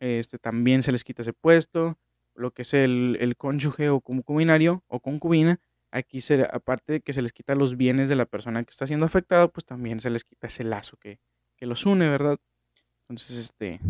este, 0.00 0.38
también 0.38 0.82
se 0.82 0.92
les 0.92 1.04
quita 1.04 1.20
ese 1.20 1.34
puesto, 1.34 1.98
lo 2.34 2.52
que 2.52 2.62
es 2.62 2.74
el, 2.74 3.16
el 3.20 3.36
cónyuge 3.36 3.88
o 3.90 4.00
concubinario 4.00 4.82
o 4.88 5.00
concubina, 5.00 5.60
aquí 5.90 6.20
se, 6.20 6.42
aparte 6.42 6.94
de 6.94 7.00
que 7.00 7.12
se 7.12 7.22
les 7.22 7.32
quita 7.32 7.54
los 7.54 7.76
bienes 7.76 8.08
de 8.08 8.16
la 8.16 8.26
persona 8.26 8.62
que 8.64 8.70
está 8.70 8.86
siendo 8.86 9.06
afectada, 9.06 9.48
pues 9.48 9.64
también 9.64 10.00
se 10.00 10.10
les 10.10 10.24
quita 10.24 10.48
ese 10.48 10.64
lazo 10.64 10.96
que, 10.96 11.20
que 11.56 11.66
los 11.66 11.86
une, 11.86 12.08
¿verdad? 12.08 12.38
Entonces, 13.08 13.38
este, 13.38 13.80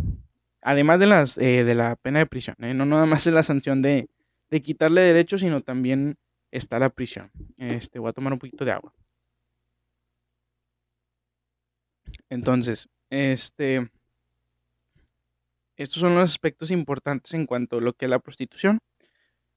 además 0.60 1.00
de, 1.00 1.06
las, 1.06 1.38
eh, 1.38 1.64
de 1.64 1.74
la 1.74 1.96
pena 1.96 2.18
de 2.18 2.26
prisión, 2.26 2.56
¿eh? 2.60 2.74
no 2.74 2.84
nada 2.84 3.06
más 3.06 3.26
es 3.26 3.32
la 3.32 3.42
sanción 3.42 3.80
de, 3.80 4.08
de 4.50 4.62
quitarle 4.62 5.00
derechos, 5.00 5.40
sino 5.40 5.62
también 5.62 6.16
está 6.50 6.78
la 6.78 6.90
prisión. 6.90 7.30
Este, 7.56 7.98
voy 7.98 8.10
a 8.10 8.12
tomar 8.12 8.32
un 8.32 8.38
poquito 8.38 8.64
de 8.64 8.72
agua. 8.72 8.92
Entonces, 12.28 12.88
este, 13.10 13.90
estos 15.76 16.00
son 16.00 16.14
los 16.14 16.30
aspectos 16.30 16.70
importantes 16.70 17.34
en 17.34 17.46
cuanto 17.46 17.78
a 17.78 17.80
lo 17.80 17.92
que 17.94 18.06
es 18.06 18.10
la 18.10 18.18
prostitución. 18.18 18.78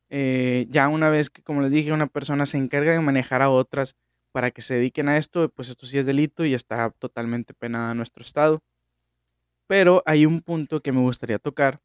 Eh, 0.10 0.66
ya 0.70 0.88
una 0.88 1.10
vez 1.10 1.30
que, 1.30 1.44
como 1.44 1.62
les 1.62 1.72
dije, 1.72 1.92
una 1.92 2.08
persona 2.08 2.46
se 2.46 2.58
encarga 2.58 2.94
de 2.94 3.00
manejar 3.00 3.42
a 3.42 3.50
otras 3.50 3.96
para 4.32 4.52
que 4.52 4.62
se 4.62 4.76
dediquen 4.76 5.10
a 5.10 5.18
esto, 5.18 5.50
pues 5.50 5.70
esto 5.70 5.86
sí 5.86 5.98
es 5.98 6.06
delito 6.06 6.46
y 6.46 6.54
está 6.54 6.90
totalmente 6.92 7.54
penada 7.54 7.92
en 7.92 7.98
nuestro 7.98 8.24
estado. 8.24 8.62
Pero 9.68 10.04
hay 10.06 10.26
un 10.26 10.42
punto 10.42 10.82
que 10.82 10.92
me 10.92 11.02
gustaría 11.02 11.40
tocar 11.40 11.82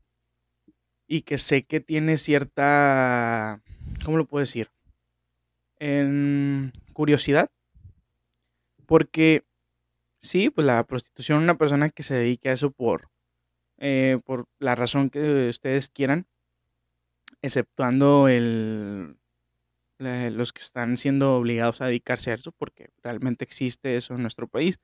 y 1.07 1.23
que 1.23 1.39
sé 1.39 1.65
que 1.65 1.81
tiene 1.81 2.17
cierta, 2.17 3.61
¿cómo 4.05 4.17
lo 4.17 4.27
puedo 4.27 4.41
decir? 4.41 4.71
En 5.79 6.73
curiosidad. 6.93 7.51
Porque 8.87 9.45
sí, 10.21 10.51
pues 10.51 10.67
la 10.67 10.85
prostitución, 10.85 11.43
una 11.43 11.59
persona 11.59 11.91
que 11.91 12.03
se 12.03 12.15
dedique 12.15 12.49
a 12.49 12.53
eso 12.53 12.71
por, 12.71 13.09
eh, 13.85 14.21
por 14.25 14.47
la 14.61 14.77
razón 14.77 15.11
que 15.11 15.49
ustedes 15.49 15.89
quieran, 15.89 16.29
exceptuando 17.43 18.29
el, 18.29 19.17
los 19.99 20.53
que 20.53 20.63
están 20.63 20.97
siendo 20.97 21.35
obligados 21.35 21.81
a 21.81 21.87
dedicarse 21.87 22.31
a 22.31 22.35
eso, 22.35 22.53
porque 22.53 22.91
realmente 23.03 23.45
existe 23.45 23.97
eso 23.97 24.15
en 24.15 24.23
nuestro 24.23 24.47
país, 24.47 24.79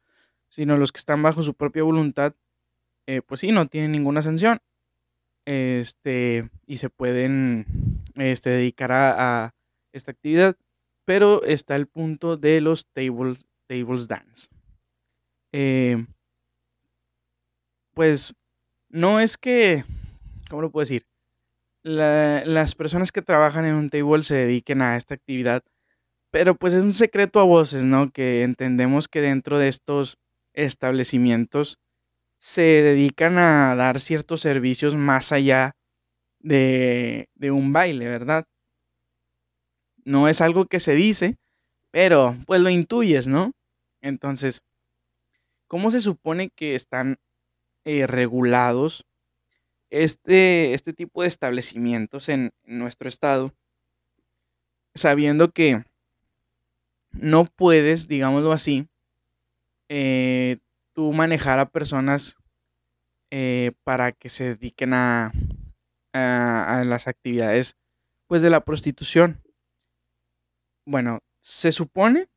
sino 0.49 0.77
los 0.77 0.91
que 0.91 0.99
están 0.99 1.23
bajo 1.23 1.43
su 1.43 1.55
propia 1.55 1.85
voluntad, 1.85 2.35
eh, 3.07 3.23
pues 3.23 3.39
sí, 3.39 3.53
no 3.53 3.69
tienen 3.69 3.93
ninguna 3.93 4.21
sanción. 4.21 4.59
Este, 5.45 6.51
y 6.67 6.79
se 6.79 6.91
pueden 6.91 8.03
este, 8.17 8.51
dedicar 8.51 8.91
a, 8.91 9.55
esta 9.93 10.11
actividad. 10.11 10.57
Pero 11.05 11.45
está 11.45 11.77
el 11.77 11.87
punto 11.87 12.37
de 12.37 12.61
los 12.61 12.89
tables, 12.89 13.47
tables 13.69 14.09
dance. 14.09 14.49
Eh, 15.53 16.05
pues 17.95 18.35
no 18.89 19.21
es 19.21 19.37
que, 19.37 19.85
¿cómo 20.49 20.63
lo 20.63 20.71
puedo 20.71 20.83
decir? 20.83 21.05
las 21.85 22.75
personas 22.75 23.13
que 23.13 23.23
trabajan 23.23 23.65
en 23.65 23.75
un 23.75 23.89
table 23.89 24.23
se 24.23 24.35
dediquen 24.35 24.83
a 24.83 24.97
esta 24.97 25.15
actividad, 25.15 25.63
pero 26.31 26.55
pues 26.55 26.75
es 26.75 26.83
un 26.83 26.93
secreto 26.93 27.41
a 27.41 27.45
voces, 27.45 27.85
¿no? 27.85 28.11
Que 28.11 28.43
entendemos 28.43 29.09
que 29.09 29.23
dentro 29.23 29.59
de 29.59 29.69
estos 29.69 30.19
establecimientos 30.53 31.79
se 32.39 32.61
dedican 32.61 33.39
a 33.39 33.75
dar 33.75 34.01
ciertos 34.01 34.41
servicios 34.43 34.95
más 34.97 35.33
allá 35.33 35.77
de, 36.41 37.29
de 37.35 37.51
un 37.51 37.73
baile, 37.73 38.07
¿verdad? 38.07 38.45
No 40.05 40.29
es 40.29 40.41
algo 40.41 40.67
que 40.67 40.81
se 40.81 40.95
dice, 40.95 41.37
pero 41.91 42.37
pues 42.47 42.61
lo 42.61 42.71
intuyes, 42.71 43.27
¿no? 43.29 43.53
Entonces, 44.03 44.63
¿cómo 45.67 45.91
se 45.91 46.01
supone 46.01 46.51
que 46.51 46.75
están 46.75 47.19
eh, 47.91 48.07
regulados 48.07 49.07
este, 49.89 50.75
este 50.75 50.93
tipo 50.93 51.23
de 51.23 51.29
establecimientos 51.29 52.29
en, 52.29 52.53
nuestro 52.65 53.09
estado, 53.09 53.55
sabiendo 54.95 55.53
que 55.53 55.87
no 57.13 57.47
puedes, 57.47 58.07
digámoslo 58.07 58.53
así, 58.53 58.87
eh, 59.89 60.59
tú 60.93 61.15
manejar 61.15 61.61
a 61.61 61.71
personas 61.71 62.37
eh, 63.31 63.73
para 63.85 64.13
que 64.13 64.29
se 64.29 64.55
dediquen 64.55 64.93
a, 64.93 65.33
a, 66.13 66.85
las 66.85 67.09
actividades 67.09 67.75
pues 68.27 68.43
de 68.43 68.51
la 68.51 68.67
prostitución. 68.67 69.43
Bueno, 70.85 71.21
se 71.41 71.73
supone 71.73 72.29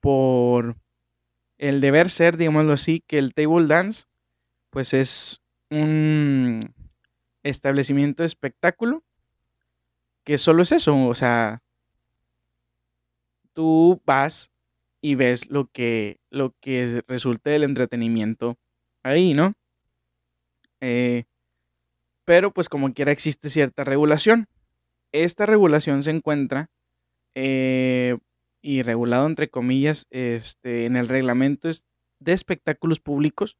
por 0.00 0.76
el 1.58 1.80
deber 1.80 2.10
ser, 2.10 2.36
digámoslo 2.36 2.72
así, 2.72 3.02
que 3.06 3.18
el 3.18 3.34
table 3.34 3.66
dance 3.66 4.04
pues 4.70 4.92
es 4.92 5.40
un 5.70 6.74
establecimiento 7.42 8.22
de 8.22 8.26
espectáculo 8.26 9.04
que 10.24 10.38
solo 10.38 10.62
es 10.62 10.72
eso, 10.72 11.06
o 11.06 11.14
sea, 11.14 11.62
tú 13.52 14.00
vas 14.04 14.50
y 15.00 15.14
ves 15.16 15.50
lo 15.50 15.66
que, 15.66 16.18
lo 16.30 16.54
que 16.60 17.04
resulte 17.06 17.50
del 17.50 17.64
entretenimiento 17.64 18.58
ahí, 19.02 19.34
¿no? 19.34 19.54
Eh, 20.80 21.24
pero 22.24 22.52
pues 22.52 22.68
como 22.68 22.92
quiera 22.94 23.12
existe 23.12 23.50
cierta 23.50 23.84
regulación. 23.84 24.48
Esta 25.12 25.46
regulación 25.46 26.02
se 26.02 26.10
encuentra 26.10 26.70
eh, 27.34 28.16
y 28.64 28.80
regulado 28.80 29.26
entre 29.26 29.50
comillas 29.50 30.06
este, 30.08 30.86
en 30.86 30.96
el 30.96 31.06
reglamento 31.06 31.68
de 32.18 32.32
espectáculos 32.32 32.98
públicos 32.98 33.58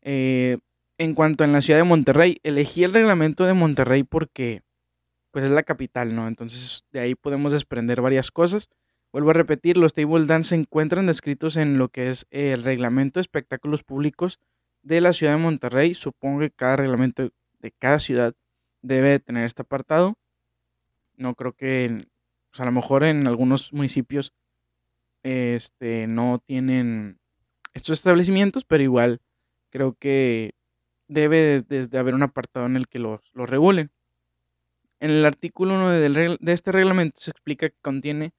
eh, 0.00 0.56
en 0.96 1.14
cuanto 1.14 1.44
a 1.44 1.46
la 1.46 1.60
ciudad 1.60 1.80
de 1.80 1.84
Monterrey, 1.84 2.40
elegí 2.42 2.82
el 2.82 2.94
reglamento 2.94 3.44
de 3.44 3.52
Monterrey 3.52 4.04
porque 4.04 4.62
pues 5.32 5.44
es 5.44 5.50
la 5.50 5.64
capital, 5.64 6.16
¿no? 6.16 6.26
Entonces 6.26 6.86
de 6.92 7.00
ahí 7.00 7.14
podemos 7.14 7.52
desprender 7.52 8.00
varias 8.00 8.30
cosas. 8.30 8.70
Vuelvo 9.12 9.30
a 9.30 9.34
repetir, 9.34 9.76
los 9.76 9.92
table 9.92 10.24
dance 10.24 10.48
se 10.48 10.54
encuentran 10.54 11.06
descritos 11.06 11.56
en 11.56 11.76
lo 11.76 11.90
que 11.90 12.08
es 12.08 12.26
el 12.30 12.64
reglamento 12.64 13.20
de 13.20 13.22
espectáculos 13.22 13.82
públicos 13.82 14.40
de 14.82 15.02
la 15.02 15.12
ciudad 15.12 15.34
de 15.34 15.42
Monterrey. 15.42 15.92
Supongo 15.92 16.40
que 16.40 16.50
cada 16.50 16.76
reglamento 16.76 17.28
de 17.58 17.72
cada 17.72 17.98
ciudad 17.98 18.34
debe 18.80 19.20
tener 19.20 19.44
este 19.44 19.60
apartado. 19.60 20.14
No 21.16 21.34
creo 21.34 21.52
que, 21.52 22.08
a 22.56 22.64
lo 22.64 22.72
mejor 22.72 23.04
en 23.04 23.26
algunos 23.26 23.72
municipios 23.72 24.32
este, 25.22 26.06
no 26.06 26.42
tienen 26.44 27.18
estos 27.74 27.98
establecimientos, 27.98 28.64
pero 28.64 28.82
igual 28.82 29.20
creo 29.70 29.94
que 29.94 30.54
debe 31.06 31.62
de, 31.62 31.98
haber 31.98 32.14
un 32.14 32.22
apartado 32.22 32.66
en 32.66 32.76
el 32.76 32.88
que 32.88 32.98
los, 32.98 33.20
regulen. 33.34 33.90
En 35.00 35.10
el 35.10 35.24
artículo 35.24 35.74
1 35.74 35.90
de, 35.90 36.36
de 36.40 36.52
este 36.52 36.72
reglamento 36.72 37.20
se 37.20 37.30
explica 37.30 37.68
que 37.68 37.76
contiene 37.80 38.32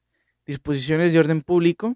disposiciones 0.45 1.13
de 1.13 1.19
orden 1.19 1.41
público 1.41 1.95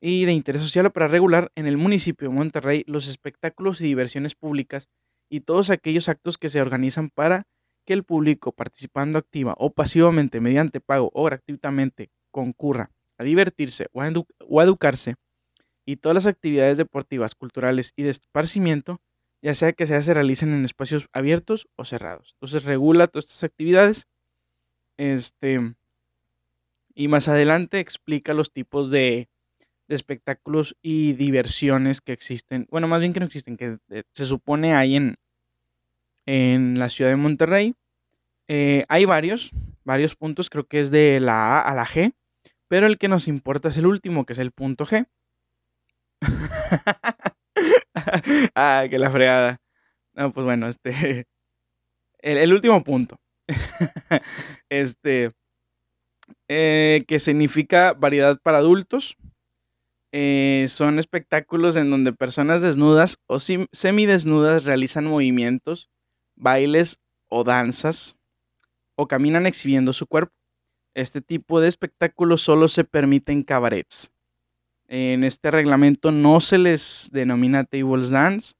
y 0.00 0.24
de 0.24 0.32
interés 0.32 0.62
social 0.62 0.90
para 0.92 1.08
regular 1.08 1.50
en 1.54 1.66
el 1.66 1.76
municipio 1.76 2.28
de 2.28 2.34
Monterrey 2.34 2.84
los 2.86 3.08
espectáculos 3.08 3.80
y 3.80 3.84
diversiones 3.84 4.34
públicas 4.34 4.88
y 5.28 5.40
todos 5.40 5.70
aquellos 5.70 6.08
actos 6.08 6.38
que 6.38 6.48
se 6.48 6.60
organizan 6.60 7.10
para 7.10 7.46
que 7.86 7.94
el 7.94 8.04
público 8.04 8.52
participando 8.52 9.18
activa 9.18 9.54
o 9.58 9.70
pasivamente 9.70 10.40
mediante 10.40 10.80
pago 10.80 11.10
o 11.14 11.24
gratuitamente 11.24 12.10
concurra 12.30 12.90
a 13.16 13.24
divertirse 13.24 13.88
o 13.92 14.02
a 14.02 14.64
educarse 14.64 15.14
y 15.86 15.96
todas 15.96 16.14
las 16.14 16.26
actividades 16.26 16.76
deportivas, 16.78 17.34
culturales 17.34 17.92
y 17.96 18.02
de 18.02 18.10
esparcimiento, 18.10 19.00
ya 19.40 19.54
sea 19.54 19.72
que 19.72 19.86
se 19.86 20.14
realicen 20.14 20.52
en 20.52 20.64
espacios 20.64 21.08
abiertos 21.12 21.68
o 21.76 21.84
cerrados. 21.84 22.32
Entonces 22.34 22.64
regula 22.64 23.06
todas 23.06 23.26
estas 23.26 23.44
actividades. 23.44 24.08
Este, 24.96 25.74
y 26.94 27.08
más 27.08 27.28
adelante 27.28 27.78
explica 27.78 28.34
los 28.34 28.52
tipos 28.52 28.90
de, 28.90 29.28
espectáculos 29.88 30.76
y 30.82 31.12
diversiones 31.12 32.00
que 32.00 32.12
existen. 32.12 32.66
Bueno, 32.70 32.88
más 32.88 32.98
bien 32.98 33.12
que 33.12 33.20
no 33.20 33.26
existen, 33.26 33.56
que 33.56 33.78
eh, 33.90 34.02
se 34.10 34.26
supone 34.26 34.74
hay 34.74 34.96
en, 34.96 35.16
en 36.26 36.78
la 36.78 36.88
ciudad 36.88 37.10
de 37.10 37.16
Monterrey. 37.16 37.74
Eh, 38.48 38.84
hay 38.88 39.04
varios, 39.04 39.50
varios 39.84 40.14
puntos, 40.14 40.50
creo 40.50 40.66
que 40.66 40.80
es 40.80 40.90
de 40.90 41.20
la 41.20 41.58
A 41.58 41.60
a 41.62 41.74
la 41.74 41.86
G, 41.86 42.14
pero 42.68 42.86
el 42.86 42.98
que 42.98 43.08
nos 43.08 43.28
importa 43.28 43.68
es 43.68 43.76
el 43.76 43.86
último, 43.86 44.26
que 44.26 44.34
es 44.34 44.38
el 44.38 44.52
punto 44.52 44.84
G, 44.84 45.06
ah, 48.54 48.84
que 48.88 48.98
la 48.98 49.10
fregada. 49.10 49.60
No, 50.14 50.32
pues 50.32 50.44
bueno, 50.44 50.68
este. 50.68 51.26
El, 52.18 52.52
último 52.52 52.82
punto. 52.82 53.20
este. 54.68 55.32
Eh, 56.48 57.04
que 57.06 57.20
significa 57.20 57.92
variedad 57.92 58.40
para 58.42 58.58
adultos. 58.58 59.16
eh, 60.12 60.66
son 60.68 60.98
espectáculos 60.98 61.76
en 61.76 61.90
donde 61.90 62.12
personas 62.12 62.62
desnudas 62.62 63.18
o 63.26 63.38
semidesnudas 63.38 64.64
realizan 64.64 65.04
movimientos, 65.04 65.90
bailes 66.36 67.00
o 67.28 67.44
danzas 67.44 68.16
o 68.94 69.08
caminan 69.08 69.46
exhibiendo 69.46 69.92
su 69.92 70.06
cuerpo. 70.06 70.32
Este 70.94 71.20
tipo 71.20 71.60
de 71.60 71.68
espectáculos 71.68 72.42
solo 72.42 72.68
se 72.68 72.84
permite 72.84 73.32
en 73.32 73.42
cabarets. 73.42 74.10
En 74.88 75.24
este 75.24 75.50
reglamento 75.50 76.12
no 76.12 76.40
se 76.40 76.58
les 76.58 77.10
denomina 77.12 77.64
tables 77.64 78.10
dance 78.10 78.54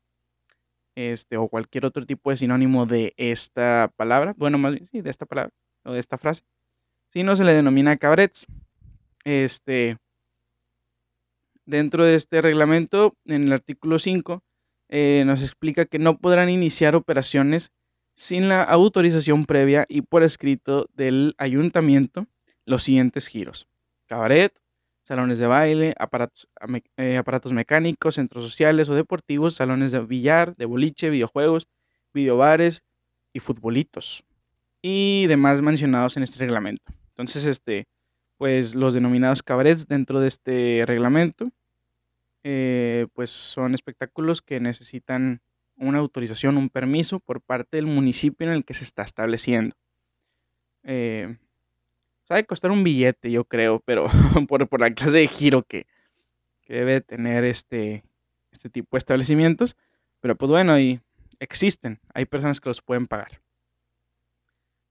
este, 0.96 1.36
o 1.36 1.48
cualquier 1.48 1.86
otro 1.86 2.04
tipo 2.04 2.30
de 2.30 2.36
sinónimo 2.36 2.86
de 2.86 3.14
esta 3.16 3.92
palabra. 3.96 4.34
Bueno, 4.36 4.58
más 4.58 4.72
bien, 4.72 4.86
sí, 4.86 5.00
de 5.02 5.10
esta 5.10 5.26
palabra 5.26 5.52
o 5.84 5.92
de 5.92 6.00
esta 6.00 6.18
frase. 6.18 6.42
Sino 7.08 7.36
se 7.36 7.44
le 7.44 7.52
denomina 7.52 7.96
cabarets. 7.96 8.46
Este, 9.24 9.98
dentro 11.64 12.04
de 12.04 12.14
este 12.14 12.42
reglamento, 12.42 13.14
en 13.26 13.44
el 13.44 13.52
artículo 13.52 13.98
5, 13.98 14.42
eh, 14.88 15.24
nos 15.26 15.42
explica 15.42 15.84
que 15.84 15.98
no 15.98 16.18
podrán 16.18 16.48
iniciar 16.48 16.96
operaciones 16.96 17.70
sin 18.14 18.48
la 18.48 18.62
autorización 18.62 19.44
previa 19.44 19.84
y 19.88 20.02
por 20.02 20.22
escrito 20.22 20.88
del 20.94 21.34
ayuntamiento 21.38 22.26
los 22.64 22.82
siguientes 22.82 23.28
giros. 23.28 23.68
Cabaret, 24.06 24.52
salones 25.02 25.38
de 25.38 25.46
baile, 25.46 25.94
aparatos, 25.98 26.48
eh, 26.96 27.16
aparatos 27.16 27.52
mecánicos, 27.52 28.16
centros 28.16 28.44
sociales 28.44 28.88
o 28.88 28.94
deportivos, 28.94 29.54
salones 29.54 29.92
de 29.92 30.00
billar, 30.00 30.56
de 30.56 30.64
boliche, 30.64 31.10
videojuegos, 31.10 31.68
videobares 32.12 32.82
y 33.32 33.40
futbolitos 33.40 34.24
y 34.82 35.26
demás 35.26 35.62
mencionados 35.62 36.16
en 36.16 36.22
este 36.22 36.38
reglamento. 36.38 36.92
Entonces, 37.08 37.44
este, 37.44 37.86
pues 38.38 38.74
los 38.74 38.94
denominados 38.94 39.42
cabarets 39.42 39.86
dentro 39.86 40.20
de 40.20 40.28
este 40.28 40.84
reglamento, 40.86 41.50
eh, 42.48 43.08
pues 43.12 43.30
son 43.30 43.74
espectáculos 43.74 44.40
que 44.40 44.60
necesitan 44.60 45.40
una 45.74 45.98
autorización, 45.98 46.56
un 46.56 46.70
permiso 46.70 47.18
por 47.18 47.40
parte 47.40 47.76
del 47.76 47.86
municipio 47.86 48.46
en 48.46 48.52
el 48.52 48.64
que 48.64 48.72
se 48.72 48.84
está 48.84 49.02
estableciendo. 49.02 49.74
Eh, 50.84 51.38
sabe 52.22 52.46
costar 52.46 52.70
un 52.70 52.84
billete, 52.84 53.32
yo 53.32 53.46
creo, 53.46 53.80
pero 53.80 54.06
por, 54.48 54.80
la 54.80 54.94
clase 54.94 55.10
de 55.10 55.26
giro 55.26 55.64
que, 55.64 55.88
debe 56.68 57.00
tener 57.00 57.42
este, 57.42 58.04
este 58.52 58.70
tipo 58.70 58.96
de 58.96 58.98
establecimientos. 58.98 59.76
Pero 60.20 60.36
pues 60.36 60.48
bueno, 60.48 60.78
y 60.78 61.00
existen, 61.40 61.98
hay 62.14 62.26
personas 62.26 62.60
que 62.60 62.68
los 62.68 62.80
pueden 62.80 63.08
pagar. 63.08 63.40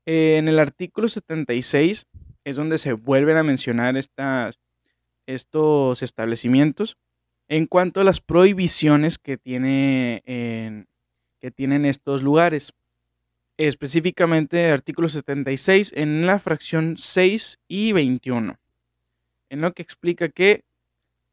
en 0.06 0.50
el 0.50 0.60
artículo 0.60 1.08
76 1.08 2.06
es 2.44 2.56
donde 2.58 2.80
se 2.80 2.92
vuelven 2.92 3.38
a 3.38 3.44
mencionar 3.44 3.96
estos 5.26 6.04
establecimientos 6.04 6.98
en 7.48 7.66
cuanto 7.68 8.02
a 8.02 8.04
las 8.04 8.20
prohibiciones 8.20 9.18
que, 9.18 9.38
que 11.40 11.52
tienen 11.52 11.86
estos 11.86 12.24
lugares. 12.24 12.74
Específicamente, 13.58 14.72
artículo 14.72 15.08
76 15.08 15.94
en 15.96 16.26
la 16.26 16.40
fracción 16.40 16.96
6 16.98 17.60
y 17.68 17.94
21, 17.94 18.58
en 19.50 19.62
lo 19.62 19.74
que 19.74 19.82
explica 19.82 20.28
que 20.30 20.66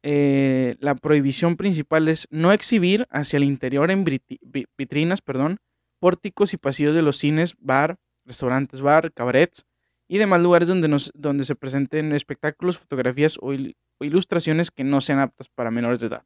eh, 0.03 0.75
la 0.79 0.95
prohibición 0.95 1.55
principal 1.57 2.09
es 2.09 2.27
no 2.29 2.51
exhibir 2.51 3.07
hacia 3.09 3.37
el 3.37 3.45
interior 3.45 3.89
en 3.89 4.03
vitrinas, 4.03 5.21
perdón, 5.21 5.59
pórticos 5.99 6.53
y 6.53 6.57
pasillos 6.57 6.93
de 6.93 7.01
los 7.01 7.17
cines, 7.17 7.55
bar, 7.59 7.97
restaurantes, 8.25 8.81
bar, 8.81 9.13
cabarets, 9.13 9.65
y 10.13 10.19
demás 10.19 10.41
lugares 10.41 10.67
donde, 10.67 10.95
donde 11.15 11.43
se 11.43 11.55
presenten 11.55 12.11
espectáculos, 12.11 12.77
fotografías 12.77 13.39
o, 13.41 13.51
ilustraciones 13.99 14.69
que 14.69 14.83
no 14.83 15.01
sean 15.01 15.17
aptas 15.17 15.49
para 15.49 15.71
menores 15.71 15.99
de 15.99 16.05
edad. 16.05 16.23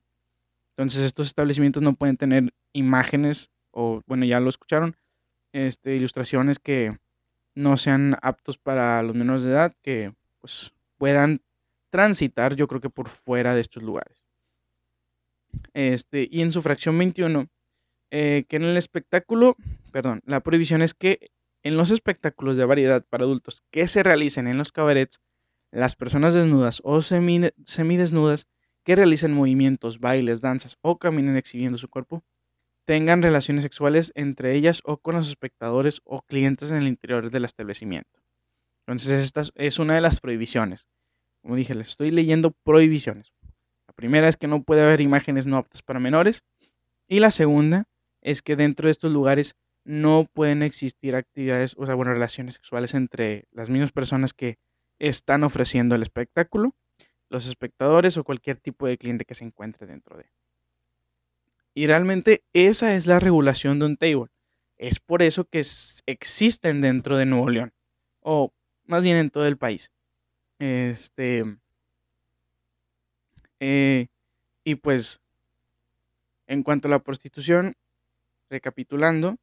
Entonces 0.71 1.03
estos 1.03 1.27
establecimientos 1.27 1.81
no 1.81 1.93
pueden 1.93 2.17
tener 2.17 2.53
imágenes 2.73 3.49
o, 3.71 4.01
bueno, 4.05 4.25
ya 4.25 4.41
lo 4.41 4.49
escucharon, 4.49 4.97
este, 5.53 5.95
ilustraciones 5.95 6.59
que 6.59 6.97
no 7.55 7.77
sean 7.77 8.17
aptos 8.21 8.57
para 8.57 9.01
los 9.03 9.15
menores 9.15 9.43
de 9.43 9.51
edad, 9.51 9.73
que 9.81 10.11
pues 10.41 10.73
puedan 10.97 11.39
transitar, 11.89 12.57
yo 12.57 12.67
creo 12.67 12.81
que 12.81 12.89
por 12.89 13.07
fuera 13.07 13.55
de 13.55 13.61
estos 13.61 13.83
lugares. 13.83 14.25
Este, 15.73 16.27
y 16.29 16.41
en 16.41 16.51
su 16.51 16.61
fracción 16.61 16.97
21, 16.97 17.47
eh, 18.11 18.43
que 18.49 18.57
en 18.57 18.63
el 18.65 18.75
espectáculo, 18.75 19.55
perdón, 19.93 20.23
la 20.25 20.41
prohibición 20.41 20.81
es 20.81 20.93
que 20.93 21.31
en 21.67 21.75
los 21.75 21.91
espectáculos 21.91 22.55
de 22.55 22.65
variedad 22.65 23.05
para 23.09 23.25
adultos 23.25 23.61
que 23.71 23.87
se 23.87 24.01
realicen 24.01 24.47
en 24.47 24.57
los 24.57 24.71
cabarets, 24.71 25.19
las 25.71 25.95
personas 25.95 26.33
desnudas 26.33 26.81
o 26.83 27.01
semidesnudas 27.01 28.47
que 28.83 28.95
realicen 28.95 29.33
movimientos, 29.33 29.99
bailes, 29.99 30.39
danzas 30.39 30.77
o 30.81 30.97
caminen 30.97 31.35
exhibiendo 31.35 31.77
su 31.77 31.89
cuerpo, 31.89 32.23
tengan 32.85 33.21
relaciones 33.21 33.63
sexuales 33.63 34.13
entre 34.15 34.55
ellas 34.55 34.81
o 34.85 34.97
con 34.97 35.15
los 35.15 35.27
espectadores 35.27 35.99
o 36.05 36.21
clientes 36.21 36.69
en 36.69 36.77
el 36.77 36.87
interior 36.87 37.29
del 37.29 37.43
establecimiento. 37.43 38.21
Entonces, 38.85 39.21
esta 39.21 39.43
es 39.55 39.77
una 39.77 39.95
de 39.95 40.01
las 40.01 40.21
prohibiciones. 40.21 40.87
Como 41.41 41.57
dije, 41.57 41.75
les 41.75 41.89
estoy 41.89 42.11
leyendo 42.11 42.51
prohibiciones. 42.63 43.33
La 43.87 43.93
primera 43.93 44.29
es 44.29 44.37
que 44.37 44.47
no 44.47 44.63
puede 44.63 44.83
haber 44.83 45.01
imágenes 45.01 45.45
no 45.45 45.57
aptas 45.57 45.81
para 45.81 45.99
menores. 45.99 46.43
Y 47.09 47.19
la 47.19 47.31
segunda 47.31 47.89
es 48.21 48.41
que 48.41 48.55
dentro 48.55 48.87
de 48.87 48.91
estos 48.91 49.11
lugares 49.11 49.57
no 49.87 50.27
pueden 50.33 50.63
existir 50.63 51.15
actividades, 51.15 51.73
o 51.77 51.85
sea, 51.85 51.95
relaciones 51.95 52.55
sexuales 52.55 52.93
entre 52.93 53.45
las 53.51 53.69
mismas 53.69 53.93
personas 53.93 54.33
que 54.33 54.57
están 54.99 55.45
ofreciendo 55.45 55.95
el 55.95 56.01
espectáculo, 56.01 56.75
los 57.29 57.47
espectadores 57.47 58.17
o 58.17 58.25
cualquier 58.25 58.57
tipo 58.57 58.85
de 58.85 58.97
cliente 58.97 59.23
que 59.23 59.33
se 59.33 59.45
encuentre 59.45 59.87
dentro 59.87 60.17
de. 60.17 60.25
Y 61.73 61.87
realmente 61.87 62.43
esa 62.51 62.95
es 62.95 63.07
la 63.07 63.21
regulación 63.21 63.79
de 63.79 63.85
un 63.85 63.95
table. 63.95 64.27
Es 64.77 64.99
por 64.99 65.21
eso 65.21 65.45
que 65.45 65.63
existen 66.05 66.81
dentro 66.81 67.15
de 67.15 67.25
Nuevo 67.25 67.49
León, 67.49 67.71
o 68.19 68.51
más 68.85 69.05
bien 69.05 69.15
en 69.15 69.29
todo 69.29 69.47
el 69.47 69.57
país. 69.57 69.89
Este. 70.59 71.45
Eh, 73.61 74.07
y 74.65 74.75
pues, 74.75 75.21
en 76.45 76.63
cuanto 76.63 76.89
a 76.89 76.91
la 76.91 76.99
prostitución, 76.99 77.75
recapitulando, 78.49 79.37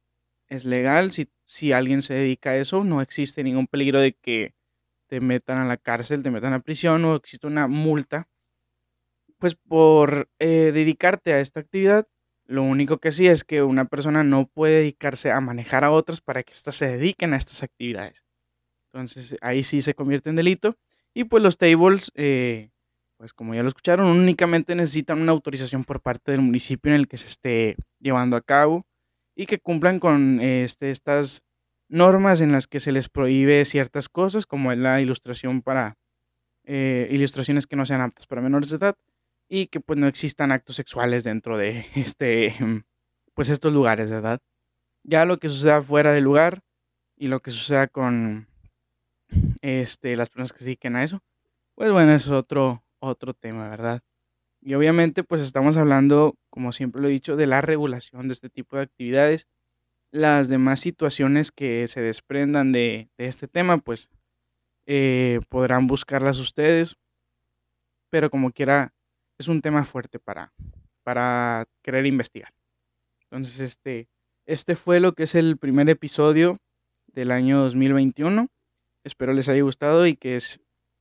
es 0.49 0.65
legal. 0.65 1.11
Si, 1.11 1.29
si 1.43 1.71
alguien 1.71 2.01
se 2.01 2.13
dedica 2.13 2.51
a 2.51 2.57
eso, 2.57 2.83
no 2.83 3.01
existe 3.01 3.43
ningún 3.43 3.67
peligro 3.67 3.99
de 3.99 4.13
que 4.13 4.53
te 5.07 5.19
metan 5.19 5.57
a 5.57 5.65
la 5.65 5.77
cárcel, 5.77 6.23
te 6.23 6.31
metan 6.31 6.53
a 6.53 6.59
prisión 6.59 7.05
o 7.05 7.15
existe 7.15 7.47
una 7.47 7.67
multa. 7.67 8.27
Pues 9.37 9.55
por 9.55 10.29
eh, 10.39 10.71
dedicarte 10.73 11.33
a 11.33 11.39
esta 11.39 11.59
actividad, 11.59 12.07
lo 12.45 12.63
único 12.63 12.99
que 12.99 13.11
sí 13.11 13.27
es 13.27 13.43
que 13.43 13.63
una 13.63 13.85
persona 13.85 14.23
no 14.23 14.47
puede 14.47 14.79
dedicarse 14.79 15.31
a 15.31 15.41
manejar 15.41 15.83
a 15.83 15.91
otros 15.91 16.21
para 16.21 16.43
que 16.43 16.53
éstas 16.53 16.75
se 16.75 16.87
dediquen 16.87 17.33
a 17.33 17.37
estas 17.37 17.63
actividades. 17.63 18.23
Entonces 18.91 19.35
ahí 19.41 19.63
sí 19.63 19.81
se 19.81 19.93
convierte 19.93 20.29
en 20.29 20.35
delito. 20.35 20.77
Y 21.13 21.25
pues 21.25 21.43
los 21.43 21.57
tables, 21.57 22.11
eh, 22.15 22.69
pues 23.17 23.33
como 23.33 23.55
ya 23.55 23.61
lo 23.63 23.69
escucharon, 23.69 24.07
únicamente 24.07 24.75
necesitan 24.75 25.21
una 25.21 25.31
autorización 25.31 25.83
por 25.83 26.01
parte 26.01 26.31
del 26.31 26.41
municipio 26.41 26.91
en 26.91 26.99
el 26.99 27.07
que 27.07 27.17
se 27.17 27.27
esté 27.27 27.75
llevando 27.99 28.35
a 28.35 28.41
cabo 28.41 28.85
y 29.35 29.45
que 29.45 29.59
cumplan 29.59 29.99
con 29.99 30.39
este, 30.41 30.91
estas 30.91 31.43
normas 31.87 32.41
en 32.41 32.51
las 32.51 32.67
que 32.67 32.79
se 32.79 32.91
les 32.91 33.09
prohíbe 33.09 33.63
ciertas 33.65 34.09
cosas, 34.09 34.45
como 34.45 34.73
la 34.73 35.01
ilustración 35.01 35.61
para 35.61 35.97
eh, 36.63 37.07
ilustraciones 37.11 37.67
que 37.67 37.75
no 37.75 37.85
sean 37.85 38.01
aptas 38.01 38.25
para 38.25 38.41
menores 38.41 38.69
de 38.69 38.77
edad 38.77 38.95
y 39.47 39.67
que 39.67 39.79
pues 39.79 39.99
no 39.99 40.07
existan 40.07 40.51
actos 40.51 40.75
sexuales 40.75 41.23
dentro 41.23 41.57
de 41.57 41.85
este 41.95 42.55
pues 43.33 43.49
estos 43.49 43.73
lugares 43.73 44.09
de 44.09 44.17
edad. 44.17 44.39
Ya 45.03 45.25
lo 45.25 45.37
que 45.37 45.49
suceda 45.49 45.81
fuera 45.81 46.13
del 46.13 46.23
lugar 46.23 46.61
y 47.15 47.27
lo 47.27 47.41
que 47.41 47.51
suceda 47.51 47.87
con 47.87 48.47
este 49.61 50.15
las 50.15 50.29
personas 50.29 50.53
que 50.53 50.59
se 50.59 50.65
dediquen 50.65 50.95
a 50.95 51.03
eso, 51.03 51.21
pues 51.75 51.91
bueno, 51.91 52.13
es 52.13 52.29
otro 52.29 52.83
otro 52.99 53.33
tema, 53.33 53.69
¿verdad? 53.69 54.01
Y 54.65 54.73
obviamente 54.73 55.23
pues 55.23 55.41
estamos 55.41 55.77
hablando, 55.77 56.39
como 56.49 56.71
siempre 56.71 56.99
lo 56.99 57.07
he 57.07 57.11
dicho, 57.11 57.35
de 57.35 57.45
la 57.45 57.61
regulación 57.61 58.27
de 58.27 58.33
este 58.33 58.49
tipo 58.49 58.77
de 58.77 58.81
actividades. 58.81 59.47
Las 60.09 60.49
demás 60.49 60.79
situaciones 60.79 61.51
que 61.51 61.87
se 61.87 62.01
desprendan 62.01 62.71
de, 62.71 63.07
este 63.19 63.47
tema 63.47 63.77
pues 63.77 64.09
eh, 64.87 65.39
podrán 65.49 65.85
buscarlas 65.85 66.39
ustedes. 66.39 66.95
Pero 68.09 68.31
como 68.31 68.51
quiera, 68.51 68.91
es 69.37 69.49
un 69.49 69.61
tema 69.61 69.85
fuerte 69.85 70.17
para, 70.17 70.51
para 71.03 71.67
querer 71.83 72.07
investigar. 72.07 72.51
Entonces 73.21 73.59
este, 73.59 74.07
este 74.47 74.75
fue 74.75 74.99
lo 74.99 75.13
que 75.13 75.25
es 75.25 75.35
el 75.35 75.57
primer 75.57 75.87
episodio 75.89 76.57
del 77.05 77.29
año 77.29 77.59
2021. 77.59 78.47
Espero 79.03 79.31
les 79.31 79.47
haya 79.47 79.61
gustado 79.61 80.07
y 80.07 80.15
que 80.15 80.39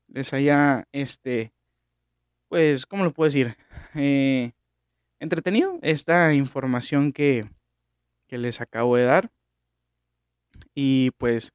les 0.09 0.33
haya 0.35 0.87
este, 0.93 1.54
pues, 2.49 2.87
¿cómo 2.87 3.05
lo 3.05 3.13
puedo 3.13 3.29
decir? 3.29 3.57
Eh, 3.95 4.53
entretenido 5.21 5.79
esta 5.83 6.35
información 6.35 7.13
que, 7.13 7.49
que 8.27 8.39
les 8.39 8.61
acabo 8.61 8.97
de 8.97 9.05
dar. 9.05 9.31
Y 10.75 11.13
pues, 11.13 11.53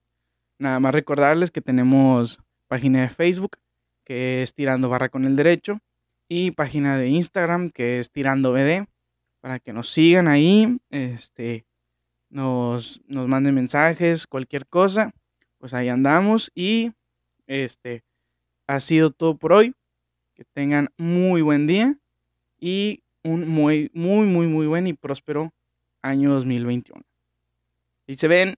nada 0.57 0.79
más 0.79 0.93
recordarles 0.93 1.51
que 1.51 1.61
tenemos 1.61 2.39
página 2.67 3.01
de 3.01 3.09
Facebook, 3.09 3.57
que 4.05 4.41
es 4.41 4.53
Tirando 4.53 4.89
Barra 4.89 5.09
con 5.09 5.25
el 5.25 5.35
Derecho. 5.35 5.79
y 6.27 6.51
página 6.51 6.97
de 6.97 7.09
Instagram 7.09 7.71
que 7.71 7.99
es 7.99 8.11
Tirando 8.11 8.51
BD 8.53 8.87
para 9.41 9.59
que 9.59 9.73
nos 9.73 9.89
sigan 9.89 10.27
ahí, 10.27 10.79
este, 10.89 11.65
nos, 12.29 13.01
nos 13.07 13.27
manden 13.27 13.55
mensajes, 13.55 14.27
cualquier 14.27 14.67
cosa, 14.67 15.11
pues 15.57 15.73
ahí 15.73 15.89
andamos 15.89 16.51
y 16.53 16.91
este 17.47 18.03
ha 18.67 18.79
sido 18.79 19.11
todo 19.11 19.37
por 19.37 19.53
hoy. 19.53 19.73
Que 20.39 20.45
tengan 20.53 20.87
muy 20.97 21.41
buen 21.41 21.67
día 21.67 21.97
y 22.57 23.03
un 23.25 23.45
muy, 23.49 23.91
muy, 23.93 24.25
muy, 24.25 24.47
muy 24.47 24.67
buen 24.67 24.87
y 24.87 24.93
próspero 24.93 25.53
año 26.01 26.31
2021. 26.33 27.03
Y 28.07 28.15
se 28.15 28.29
ven. 28.29 28.55